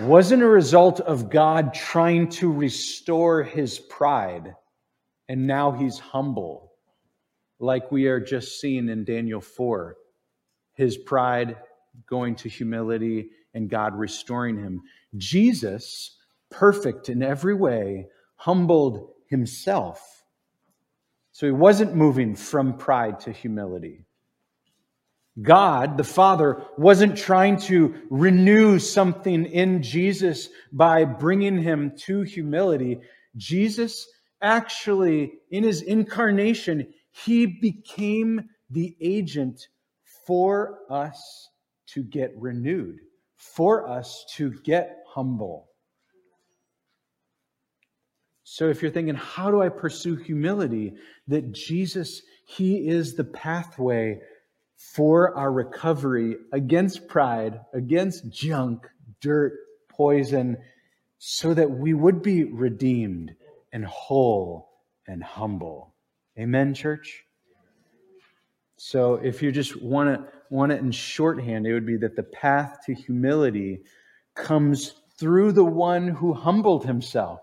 wasn't 0.00 0.42
a 0.42 0.48
result 0.48 1.00
of 1.00 1.30
God 1.30 1.74
trying 1.74 2.28
to 2.30 2.52
restore 2.52 3.42
his 3.42 3.78
pride, 3.78 4.54
and 5.28 5.46
now 5.46 5.72
he's 5.72 5.98
humble, 5.98 6.72
like 7.58 7.90
we 7.90 8.06
are 8.06 8.20
just 8.20 8.60
seeing 8.60 8.88
in 8.88 9.04
Daniel 9.04 9.40
4. 9.40 9.96
His 10.74 10.96
pride 10.96 11.56
going 12.06 12.36
to 12.36 12.48
humility 12.48 13.30
and 13.54 13.68
God 13.68 13.96
restoring 13.96 14.56
him. 14.56 14.82
Jesus, 15.16 16.16
perfect 16.50 17.08
in 17.08 17.22
every 17.22 17.54
way, 17.54 18.06
humbled 18.36 19.10
himself. 19.28 20.24
So 21.32 21.46
he 21.46 21.52
wasn't 21.52 21.94
moving 21.94 22.34
from 22.34 22.76
pride 22.76 23.20
to 23.20 23.32
humility. 23.32 24.04
God, 25.42 25.96
the 25.96 26.04
Father, 26.04 26.62
wasn't 26.76 27.16
trying 27.16 27.58
to 27.62 27.94
renew 28.10 28.78
something 28.78 29.44
in 29.44 29.82
Jesus 29.82 30.48
by 30.72 31.04
bringing 31.04 31.62
him 31.62 31.92
to 32.06 32.22
humility. 32.22 32.98
Jesus 33.36 34.06
actually, 34.40 35.32
in 35.50 35.64
his 35.64 35.82
incarnation, 35.82 36.92
he 37.10 37.46
became 37.46 38.48
the 38.70 38.96
agent 39.00 39.68
for 40.26 40.78
us 40.90 41.48
to 41.88 42.02
get 42.02 42.32
renewed, 42.36 42.96
for 43.36 43.88
us 43.88 44.24
to 44.36 44.52
get 44.64 44.98
humble. 45.06 45.68
So 48.44 48.68
if 48.70 48.82
you're 48.82 48.90
thinking, 48.90 49.14
how 49.14 49.50
do 49.50 49.60
I 49.60 49.68
pursue 49.68 50.16
humility? 50.16 50.94
That 51.28 51.52
Jesus, 51.52 52.22
he 52.46 52.88
is 52.88 53.14
the 53.14 53.24
pathway 53.24 54.20
for 54.78 55.36
our 55.36 55.52
recovery 55.52 56.36
against 56.52 57.08
pride, 57.08 57.60
against 57.74 58.30
junk, 58.30 58.86
dirt, 59.20 59.52
poison, 59.88 60.56
so 61.18 61.52
that 61.52 61.70
we 61.70 61.92
would 61.92 62.22
be 62.22 62.44
redeemed 62.44 63.34
and 63.72 63.84
whole 63.84 64.70
and 65.06 65.22
humble. 65.22 65.94
Amen, 66.38 66.74
church? 66.74 67.24
So 68.76 69.14
if 69.16 69.42
you 69.42 69.50
just 69.50 69.82
want 69.82 70.14
to 70.14 70.32
want 70.50 70.70
it 70.70 70.80
in 70.80 70.92
shorthand, 70.92 71.66
it 71.66 71.74
would 71.74 71.84
be 71.84 71.96
that 71.96 72.14
the 72.14 72.22
path 72.22 72.78
to 72.86 72.94
humility 72.94 73.80
comes 74.34 74.94
through 75.18 75.52
the 75.52 75.64
one 75.64 76.06
who 76.06 76.32
humbled 76.32 76.86
himself. 76.86 77.40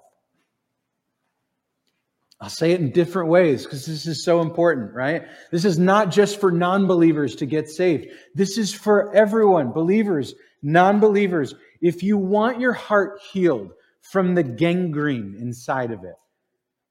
I'll 2.41 2.49
say 2.49 2.71
it 2.71 2.81
in 2.81 2.91
different 2.91 3.29
ways 3.29 3.63
because 3.63 3.85
this 3.85 4.05
is 4.05 4.25
so 4.25 4.41
important, 4.41 4.93
right? 4.93 5.23
This 5.51 5.63
is 5.63 5.79
not 5.79 6.11
just 6.11 6.39
for 6.39 6.51
non 6.51 6.85
believers 6.85 7.35
to 7.37 7.45
get 7.45 7.69
saved. 7.69 8.07
This 8.33 8.57
is 8.57 8.73
for 8.73 9.15
everyone, 9.15 9.71
believers, 9.71 10.35
non 10.61 10.99
believers. 10.99 11.55
If 11.81 12.03
you 12.03 12.17
want 12.17 12.59
your 12.59 12.73
heart 12.73 13.19
healed 13.31 13.71
from 14.01 14.35
the 14.35 14.43
gangrene 14.43 15.37
inside 15.39 15.91
of 15.91 16.03
it, 16.03 16.15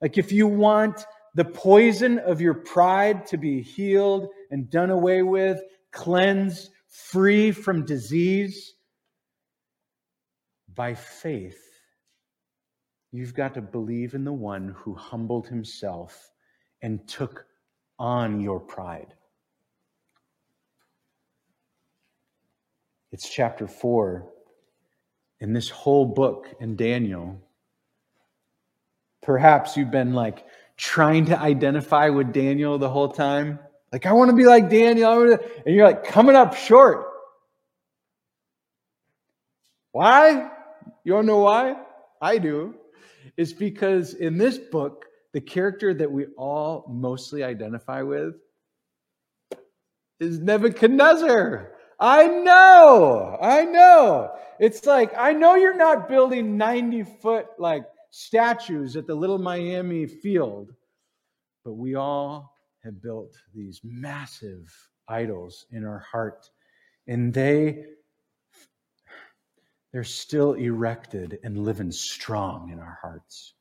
like 0.01 0.17
if 0.17 0.33
you 0.33 0.47
want 0.47 1.05
the 1.35 1.45
poison 1.45 2.19
of 2.19 2.41
your 2.41 2.55
pride 2.55 3.27
to 3.27 3.37
be 3.37 3.61
healed 3.61 4.29
and 4.51 4.71
done 4.71 4.91
away 4.91 5.23
with, 5.23 5.61
cleansed, 5.93 6.71
free 6.89 7.53
from 7.53 7.85
disease, 7.85 8.75
by 10.75 10.95
faith, 10.95 11.64
You've 13.15 13.33
got 13.33 13.55
to 13.55 13.63
believe 13.63 14.15
in 14.15 14.25
the 14.25 14.33
one 14.33 14.75
who 14.77 14.93
humbled 14.93 15.47
himself 15.47 16.33
and 16.83 17.07
took 17.07 17.47
on 17.97 18.41
your 18.41 18.59
pride. 18.59 19.15
It's 23.13 23.31
chapter 23.31 23.69
4 23.69 24.29
in 25.39 25.53
this 25.53 25.71
whole 25.71 26.07
book 26.07 26.49
in 26.59 26.75
Daniel. 26.75 27.41
Perhaps 29.23 29.77
you've 29.77 29.93
been 29.93 30.15
like 30.15 30.45
trying 30.77 31.27
to 31.27 31.39
identify 31.39 32.09
with 32.09 32.33
Daniel 32.33 32.79
the 32.79 32.91
whole 32.91 33.13
time. 33.13 33.61
Like, 33.93 34.07
I 34.07 34.13
want 34.13 34.33
to 34.33 34.37
be 34.37 34.45
like 34.45 34.69
Daniel. 34.69 35.35
And 35.35 35.41
you're 35.67 35.87
like 35.87 36.03
coming 36.03 36.35
up 36.35 36.57
short. 36.57 37.07
Why? 39.93 40.51
You 41.05 41.13
don't 41.13 41.27
know 41.27 41.39
why? 41.39 41.77
I 42.21 42.39
do 42.39 42.75
is 43.37 43.53
because 43.53 44.15
in 44.15 44.39
this 44.39 44.59
book, 44.59 45.07
the 45.33 45.41
character 45.41 45.93
that 45.95 46.11
we 46.11 46.27
all 46.37 46.87
mostly 46.89 47.43
identify 47.43 48.03
with 48.03 48.35
is 50.21 50.39
Nebuchadnezzar. 50.39 51.73
I 51.99 52.27
know, 52.27 53.37
I 53.41 53.65
know. 53.65 54.33
It's 54.61 54.87
like, 54.87 55.13
I 55.17 55.33
know 55.33 55.55
you're 55.55 55.77
not 55.77 56.09
building 56.09 56.57
90 56.57 57.03
foot 57.21 57.47
like 57.59 57.85
statues 58.11 58.97
at 58.97 59.07
the 59.07 59.15
Little 59.15 59.39
Miami 59.39 60.07
field, 60.07 60.73
but 61.65 61.75
we 61.75 61.95
all 61.95 62.55
have 62.85 63.03
built 63.03 63.35
these 63.55 63.81
massive 63.83 64.73
idols 65.09 65.67
in 65.73 65.85
our 65.85 65.99
heart. 65.99 66.49
And 67.07 67.33
they 67.33 67.85
they're 69.95 70.03
still 70.03 70.55
erected 70.55 71.39
and 71.45 71.65
living 71.65 71.93
strong 71.93 72.71
in 72.71 72.81
our 72.81 72.99
hearts. 73.01 73.55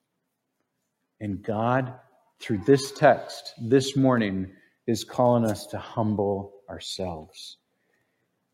And 1.21 1.43
God, 1.43 1.93
through 2.39 2.57
this 2.65 2.91
text 2.91 3.53
this 3.61 3.95
morning, 3.95 4.49
is 4.87 5.03
calling 5.03 5.45
us 5.45 5.67
to 5.67 5.77
humble 5.77 6.53
ourselves. 6.71 7.57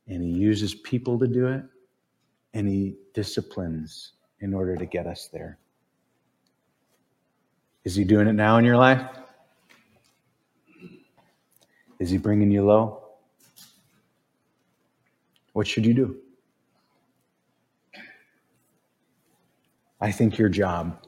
And 0.10 0.22
He 0.22 0.30
uses 0.30 0.76
people 0.76 1.18
to 1.20 1.28
do 1.28 1.48
it, 1.48 1.64
and 2.54 2.68
He 2.68 2.98
disciplines 3.14 4.12
in 4.42 4.54
order 4.54 4.76
to 4.76 4.86
get 4.86 5.08
us 5.08 5.30
there. 5.32 5.58
Is 7.86 7.96
he 7.96 8.04
doing 8.04 8.28
it 8.28 8.34
now 8.34 8.58
in 8.58 8.66
your 8.66 8.76
life? 8.76 9.08
Is 11.98 12.10
he 12.10 12.18
bringing 12.18 12.52
you 12.52 12.66
low? 12.66 13.04
What 15.54 15.66
should 15.66 15.86
you 15.86 15.94
do? 15.94 16.18
I 20.02 20.12
think 20.12 20.38
your 20.38 20.50
job, 20.50 21.06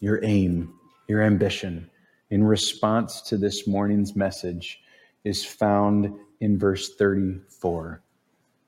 your 0.00 0.22
aim, 0.24 0.74
your 1.08 1.22
ambition 1.22 1.88
in 2.30 2.42
response 2.42 3.20
to 3.22 3.36
this 3.36 3.66
morning's 3.66 4.16
message 4.16 4.80
is 5.22 5.44
found 5.44 6.12
in 6.40 6.58
verse 6.58 6.94
34. 6.94 8.02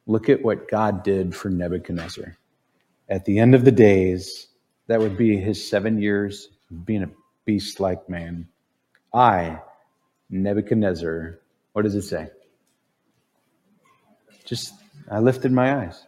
Look 0.06 0.28
at 0.28 0.42
what 0.42 0.68
God 0.68 1.02
did 1.02 1.34
for 1.34 1.48
Nebuchadnezzar. 1.48 2.36
At 3.08 3.24
the 3.24 3.38
end 3.38 3.54
of 3.54 3.64
the 3.64 3.72
days, 3.72 4.48
that 4.86 5.00
would 5.00 5.16
be 5.16 5.36
his 5.36 5.68
seven 5.68 6.00
years 6.00 6.50
being 6.84 7.02
a 7.02 7.10
beast 7.44 7.80
like 7.80 8.08
man. 8.08 8.46
I, 9.12 9.58
Nebuchadnezzar, 10.30 11.40
what 11.72 11.82
does 11.82 11.94
it 11.94 12.02
say? 12.02 12.28
Just, 14.44 14.74
I 15.10 15.18
lifted 15.18 15.52
my 15.52 15.84
eyes. 15.84 16.06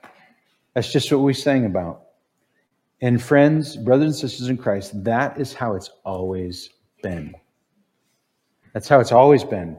That's 0.74 0.92
just 0.92 1.10
what 1.10 1.22
we 1.22 1.32
sang 1.32 1.64
about. 1.64 2.05
And 3.00 3.22
friends, 3.22 3.76
brothers 3.76 4.06
and 4.06 4.16
sisters 4.16 4.48
in 4.48 4.56
Christ, 4.56 5.04
that 5.04 5.38
is 5.38 5.52
how 5.52 5.74
it's 5.74 5.90
always 6.04 6.70
been. 7.02 7.34
That's 8.72 8.88
how 8.88 9.00
it's 9.00 9.12
always 9.12 9.44
been. 9.44 9.78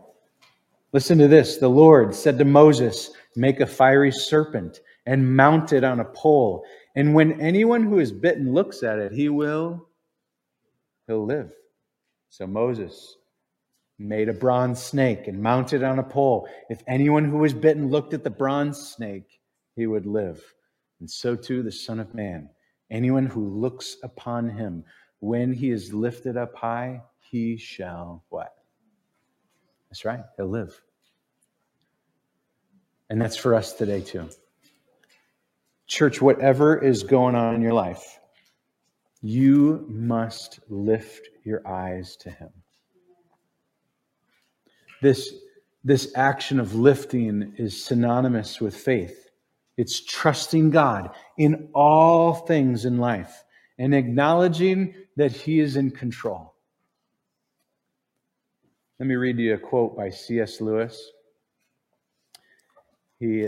Listen 0.94 1.18
to 1.18 1.28
this. 1.28 1.58
The 1.58 1.68
Lord 1.68 2.16
said 2.16 2.38
to 2.38 2.46
Moses, 2.46 3.12
Make 3.36 3.60
a 3.60 3.68
fiery 3.68 4.12
serpent 4.12 4.82
and 5.06 5.36
mount 5.36 5.74
it 5.74 5.84
on 5.84 6.00
a 6.00 6.06
pole. 6.06 6.64
And 6.96 7.14
when 7.14 7.40
anyone 7.40 7.84
who 7.84 8.00
is 8.00 8.12
bitten 8.12 8.54
looks 8.54 8.82
at 8.82 8.98
it, 8.98 9.12
he 9.12 9.30
will, 9.30 9.88
he'll 11.06 11.26
live. 11.26 11.52
So 12.30 12.48
Moses 12.48 13.18
made 14.00 14.30
a 14.30 14.34
bronze 14.34 14.82
snake 14.82 15.28
and 15.28 15.42
mounted 15.42 15.84
on 15.84 16.00
a 16.00 16.04
pole. 16.04 16.48
If 16.70 16.82
anyone 16.88 17.26
who 17.26 17.38
was 17.38 17.54
bitten 17.54 17.90
looked 17.90 18.14
at 18.14 18.24
the 18.24 18.30
bronze 18.30 18.78
snake, 18.78 19.40
he 19.76 19.88
would 19.88 20.06
live. 20.06 20.44
And 21.00 21.10
so 21.10 21.36
too 21.36 21.64
the 21.64 21.72
Son 21.72 22.00
of 22.00 22.14
Man. 22.14 22.50
Anyone 22.90 23.26
who 23.26 23.48
looks 23.48 23.98
upon 24.04 24.50
him, 24.50 24.84
when 25.20 25.54
he 25.54 25.72
is 25.72 25.94
lifted 25.94 26.38
up 26.38 26.56
high, 26.56 27.02
he 27.20 27.58
shall 27.58 28.24
what? 28.30 28.54
That's 29.90 30.06
right, 30.06 30.22
he'll 30.36 30.48
live. 30.48 30.80
And 33.10 33.22
that's 33.22 33.38
for 33.38 33.56
us 33.56 33.74
today, 33.74 34.02
too. 34.02 34.30
Church, 35.88 36.22
whatever 36.22 36.78
is 36.78 37.04
going 37.04 37.36
on 37.36 37.56
in 37.56 37.62
your 37.62 37.74
life, 37.74 38.20
you 39.22 39.86
must 39.88 40.60
lift 40.70 41.30
your 41.44 41.66
eyes 41.68 42.16
to 42.18 42.30
him. 42.30 42.50
This, 45.02 45.34
this 45.84 46.12
action 46.16 46.60
of 46.60 46.76
lifting 46.76 47.54
is 47.58 47.82
synonymous 47.84 48.60
with 48.60 48.76
faith. 48.76 49.27
It's 49.78 50.04
trusting 50.04 50.72
God 50.72 51.12
in 51.38 51.70
all 51.74 52.34
things 52.34 52.86
in 52.86 52.98
life 52.98 53.44
and 53.78 53.94
acknowledging 53.94 54.96
that 55.16 55.32
He 55.32 55.60
is 55.60 55.76
in 55.76 55.92
control. 55.92 56.56
Let 59.00 59.08
me 59.08 59.16
read 59.16 59.38
you 59.38 59.54
a 59.54 59.58
quote 59.60 59.96
by 59.96 60.10
C.S. 60.10 60.60
Lewis. 60.60 61.12
He 63.20 63.48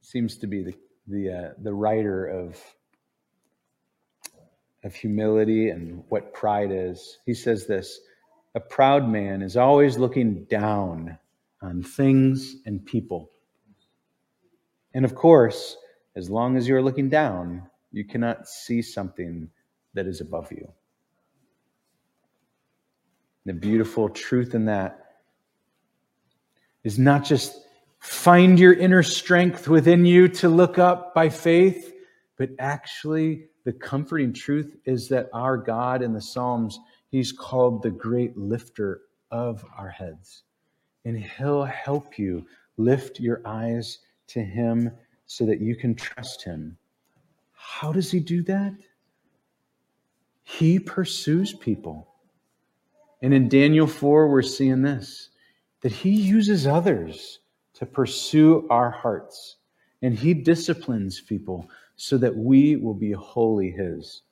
seems 0.00 0.38
to 0.38 0.46
be 0.46 0.62
the, 0.62 0.74
the, 1.08 1.30
uh, 1.32 1.52
the 1.60 1.74
writer 1.74 2.26
of, 2.26 2.56
of 4.84 4.94
humility 4.94 5.70
and 5.70 6.04
what 6.08 6.32
pride 6.32 6.70
is. 6.70 7.18
He 7.26 7.34
says 7.34 7.66
this 7.66 7.98
A 8.54 8.60
proud 8.60 9.08
man 9.08 9.42
is 9.42 9.56
always 9.56 9.98
looking 9.98 10.44
down 10.44 11.18
on 11.60 11.82
things 11.82 12.54
and 12.64 12.84
people. 12.86 13.30
And 14.94 15.04
of 15.04 15.14
course, 15.14 15.76
as 16.16 16.30
long 16.30 16.56
as 16.56 16.66
you're 16.66 16.82
looking 16.82 17.08
down, 17.08 17.62
you 17.92 18.04
cannot 18.04 18.48
see 18.48 18.82
something 18.82 19.48
that 19.94 20.06
is 20.06 20.20
above 20.20 20.50
you. 20.52 20.70
The 23.46 23.54
beautiful 23.54 24.08
truth 24.08 24.54
in 24.54 24.66
that 24.66 25.20
is 26.84 26.98
not 26.98 27.24
just 27.24 27.60
find 27.98 28.58
your 28.58 28.74
inner 28.74 29.02
strength 29.02 29.68
within 29.68 30.04
you 30.04 30.28
to 30.28 30.48
look 30.48 30.78
up 30.78 31.14
by 31.14 31.28
faith, 31.28 31.94
but 32.36 32.50
actually, 32.58 33.46
the 33.64 33.72
comforting 33.72 34.32
truth 34.32 34.76
is 34.84 35.08
that 35.08 35.28
our 35.32 35.56
God 35.56 36.02
in 36.02 36.12
the 36.12 36.22
Psalms, 36.22 36.78
He's 37.10 37.32
called 37.32 37.82
the 37.82 37.90
great 37.90 38.36
lifter 38.36 39.02
of 39.30 39.64
our 39.76 39.88
heads. 39.90 40.44
And 41.04 41.18
He'll 41.18 41.64
help 41.64 42.18
you 42.18 42.46
lift 42.76 43.18
your 43.18 43.42
eyes 43.44 43.98
to 44.28 44.42
Him 44.42 44.90
so 45.26 45.44
that 45.46 45.60
you 45.60 45.76
can 45.76 45.94
trust 45.94 46.42
Him. 46.42 46.76
How 47.52 47.92
does 47.92 48.10
He 48.10 48.20
do 48.20 48.42
that? 48.44 48.74
He 50.42 50.78
pursues 50.78 51.52
people. 51.52 52.08
And 53.20 53.34
in 53.34 53.48
Daniel 53.48 53.86
4, 53.86 54.28
we're 54.28 54.42
seeing 54.42 54.82
this 54.82 55.30
that 55.80 55.92
he 55.92 56.10
uses 56.10 56.66
others 56.66 57.38
to 57.74 57.86
pursue 57.86 58.66
our 58.68 58.90
hearts. 58.90 59.56
And 60.02 60.14
he 60.14 60.34
disciplines 60.34 61.20
people 61.20 61.68
so 61.96 62.18
that 62.18 62.36
we 62.36 62.76
will 62.76 62.94
be 62.94 63.12
wholly 63.12 63.70
his. 63.70 64.22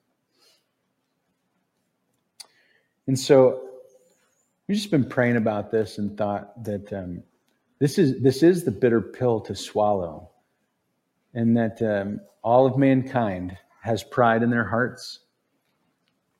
And 3.07 3.19
so 3.19 3.69
we've 4.67 4.77
just 4.77 4.91
been 4.91 5.09
praying 5.09 5.37
about 5.37 5.71
this 5.71 5.99
and 5.99 6.17
thought 6.17 6.65
that 6.65 6.93
um, 6.93 7.23
this, 7.79 7.99
is, 7.99 8.23
this 8.23 8.43
is 8.43 8.65
the 8.65 8.71
bitter 8.71 9.01
pill 9.01 9.41
to 9.43 9.55
swallow. 9.55 10.31
And 11.35 11.57
that 11.57 11.83
um, 11.83 12.21
all 12.43 12.67
of 12.67 12.79
mankind 12.79 13.57
has 13.83 14.03
pride 14.03 14.43
in 14.43 14.51
their 14.51 14.65
hearts 14.65 15.21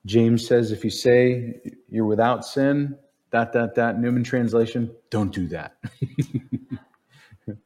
James 0.07 0.47
says, 0.47 0.71
if 0.71 0.83
you 0.85 0.89
say 0.89 1.59
you're 1.89 2.05
without 2.05 2.45
sin, 2.45 2.97
dot, 3.29 3.51
dot, 3.51 3.75
dot, 3.75 3.99
Newman 3.99 4.23
translation, 4.23 4.89
don't 5.09 5.33
do 5.33 5.49
that. 5.49 5.75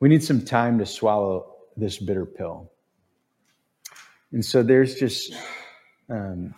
we 0.00 0.10
need 0.10 0.22
some 0.22 0.44
time 0.44 0.78
to 0.80 0.86
swallow 0.86 1.54
this 1.78 1.96
bitter 1.98 2.26
pill. 2.26 2.70
And 4.32 4.44
so 4.44 4.62
there's 4.62 4.96
just, 4.96 5.32
um, 6.10 6.54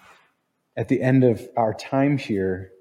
at 0.76 0.88
the 0.88 1.00
end 1.00 1.22
of 1.22 1.40
our 1.56 1.74
time 1.74 2.18
here, 2.18 2.72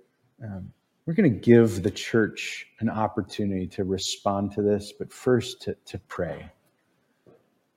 um, 0.46 0.72
we're 1.06 1.14
going 1.14 1.32
to 1.32 1.40
give 1.40 1.84
the 1.84 1.92
church 1.92 2.68
an 2.80 2.90
opportunity 2.90 3.68
to 3.68 3.84
respond 3.84 4.52
to 4.54 4.62
this, 4.62 4.92
but 4.98 5.12
first 5.12 5.62
to, 5.64 5.76
to 5.86 6.00
pray. 6.08 6.50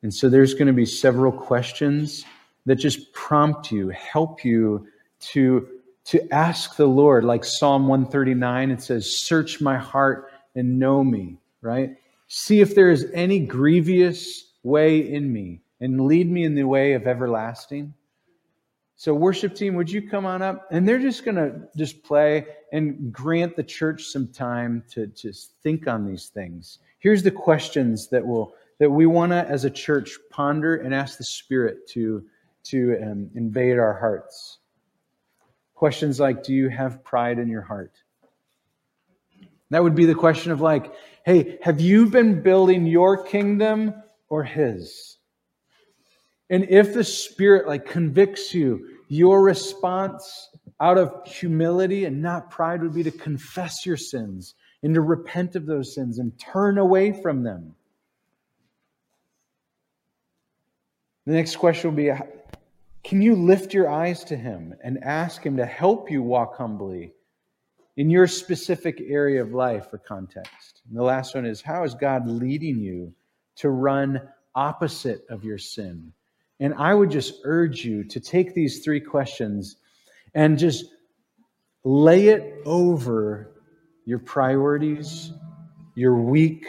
And 0.02 0.12
so 0.14 0.28
there's 0.28 0.54
going 0.54 0.68
to 0.68 0.72
be 0.72 0.86
several 0.86 1.32
questions 1.32 2.24
that 2.66 2.76
just 2.76 3.12
prompt 3.12 3.70
you, 3.70 3.88
help 3.90 4.44
you 4.44 4.86
to, 5.20 5.68
to 6.06 6.32
ask 6.32 6.76
the 6.76 6.86
Lord, 6.86 7.24
like 7.24 7.44
Psalm 7.44 7.88
139, 7.88 8.70
it 8.70 8.82
says, 8.82 9.18
Search 9.18 9.60
my 9.60 9.76
heart 9.76 10.30
and 10.54 10.78
know 10.78 11.02
me, 11.02 11.38
right? 11.60 11.96
See 12.28 12.60
if 12.60 12.74
there 12.74 12.90
is 12.90 13.06
any 13.12 13.40
grievous 13.40 14.52
way 14.62 14.98
in 14.98 15.32
me 15.32 15.60
and 15.80 16.02
lead 16.02 16.30
me 16.30 16.44
in 16.44 16.54
the 16.54 16.64
way 16.64 16.92
of 16.92 17.06
everlasting. 17.06 17.94
So, 18.98 19.14
worship 19.14 19.54
team, 19.54 19.76
would 19.76 19.88
you 19.88 20.02
come 20.02 20.26
on 20.26 20.42
up? 20.42 20.66
And 20.72 20.86
they're 20.86 20.98
just 20.98 21.24
going 21.24 21.36
to 21.36 21.68
just 21.76 22.02
play 22.02 22.44
and 22.72 23.12
grant 23.12 23.54
the 23.54 23.62
church 23.62 24.02
some 24.02 24.26
time 24.26 24.82
to 24.90 25.06
just 25.06 25.52
think 25.62 25.86
on 25.86 26.04
these 26.04 26.30
things. 26.34 26.80
Here's 26.98 27.22
the 27.22 27.30
questions 27.30 28.08
that 28.08 28.26
will 28.26 28.54
that 28.80 28.90
we 28.90 29.06
want 29.06 29.30
to, 29.30 29.48
as 29.48 29.64
a 29.64 29.70
church, 29.70 30.18
ponder 30.30 30.74
and 30.74 30.92
ask 30.92 31.16
the 31.16 31.22
Spirit 31.22 31.86
to, 31.90 32.24
to 32.64 32.98
um, 33.00 33.30
invade 33.36 33.78
our 33.78 33.94
hearts. 33.94 34.58
Questions 35.74 36.18
like 36.18 36.42
Do 36.42 36.52
you 36.52 36.68
have 36.68 37.04
pride 37.04 37.38
in 37.38 37.46
your 37.46 37.62
heart? 37.62 37.92
That 39.70 39.84
would 39.84 39.94
be 39.94 40.06
the 40.06 40.14
question 40.16 40.50
of, 40.50 40.60
like, 40.60 40.92
hey, 41.24 41.58
have 41.62 41.80
you 41.80 42.06
been 42.06 42.42
building 42.42 42.84
your 42.84 43.22
kingdom 43.22 43.94
or 44.28 44.42
His? 44.42 45.17
And 46.50 46.66
if 46.70 46.94
the 46.94 47.04
Spirit, 47.04 47.66
like, 47.66 47.86
convicts 47.86 48.54
you, 48.54 48.98
your 49.08 49.42
response 49.42 50.50
out 50.80 50.98
of 50.98 51.26
humility 51.26 52.04
and 52.04 52.22
not 52.22 52.50
pride 52.50 52.82
would 52.82 52.94
be 52.94 53.02
to 53.02 53.10
confess 53.10 53.84
your 53.84 53.96
sins 53.96 54.54
and 54.82 54.94
to 54.94 55.00
repent 55.00 55.56
of 55.56 55.66
those 55.66 55.94
sins 55.94 56.18
and 56.18 56.38
turn 56.38 56.78
away 56.78 57.12
from 57.12 57.42
them. 57.42 57.74
The 61.26 61.34
next 61.34 61.56
question 61.56 61.90
will 61.90 61.96
be 61.96 62.12
Can 63.02 63.20
you 63.20 63.34
lift 63.34 63.74
your 63.74 63.90
eyes 63.90 64.24
to 64.24 64.36
Him 64.36 64.74
and 64.82 65.02
ask 65.04 65.42
Him 65.42 65.56
to 65.56 65.66
help 65.66 66.10
you 66.10 66.22
walk 66.22 66.56
humbly 66.56 67.12
in 67.96 68.08
your 68.08 68.26
specific 68.26 69.02
area 69.06 69.42
of 69.42 69.52
life 69.52 69.88
or 69.92 69.98
context? 69.98 70.82
And 70.88 70.96
the 70.96 71.02
last 71.02 71.34
one 71.34 71.44
is 71.44 71.60
How 71.60 71.84
is 71.84 71.94
God 71.94 72.26
leading 72.26 72.78
you 72.78 73.12
to 73.56 73.70
run 73.70 74.22
opposite 74.54 75.26
of 75.28 75.44
your 75.44 75.58
sin 75.58 76.12
And 76.60 76.74
I 76.74 76.94
would 76.94 77.10
just 77.10 77.34
urge 77.44 77.84
you 77.84 78.04
to 78.04 78.20
take 78.20 78.54
these 78.54 78.84
three 78.84 79.00
questions 79.00 79.76
and 80.34 80.58
just 80.58 80.86
lay 81.84 82.28
it 82.28 82.62
over 82.66 83.52
your 84.04 84.18
priorities, 84.18 85.32
your 85.94 86.16
week, 86.16 86.66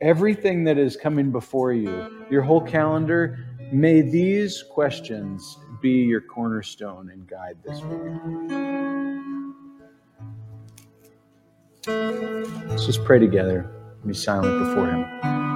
everything 0.00 0.64
that 0.64 0.78
is 0.78 0.96
coming 0.96 1.30
before 1.30 1.72
you, 1.72 2.26
your 2.30 2.42
whole 2.42 2.60
calendar. 2.60 3.38
May 3.72 4.02
these 4.02 4.62
questions 4.70 5.58
be 5.80 6.02
your 6.02 6.20
cornerstone 6.20 7.10
and 7.10 7.26
guide 7.28 7.56
this 7.64 7.80
week. 7.82 8.74
Let's 11.86 12.86
just 12.86 13.04
pray 13.04 13.18
together. 13.18 13.70
and 14.02 14.08
Be 14.08 14.14
silent 14.14 14.58
before 14.66 14.90
Him. 14.90 15.53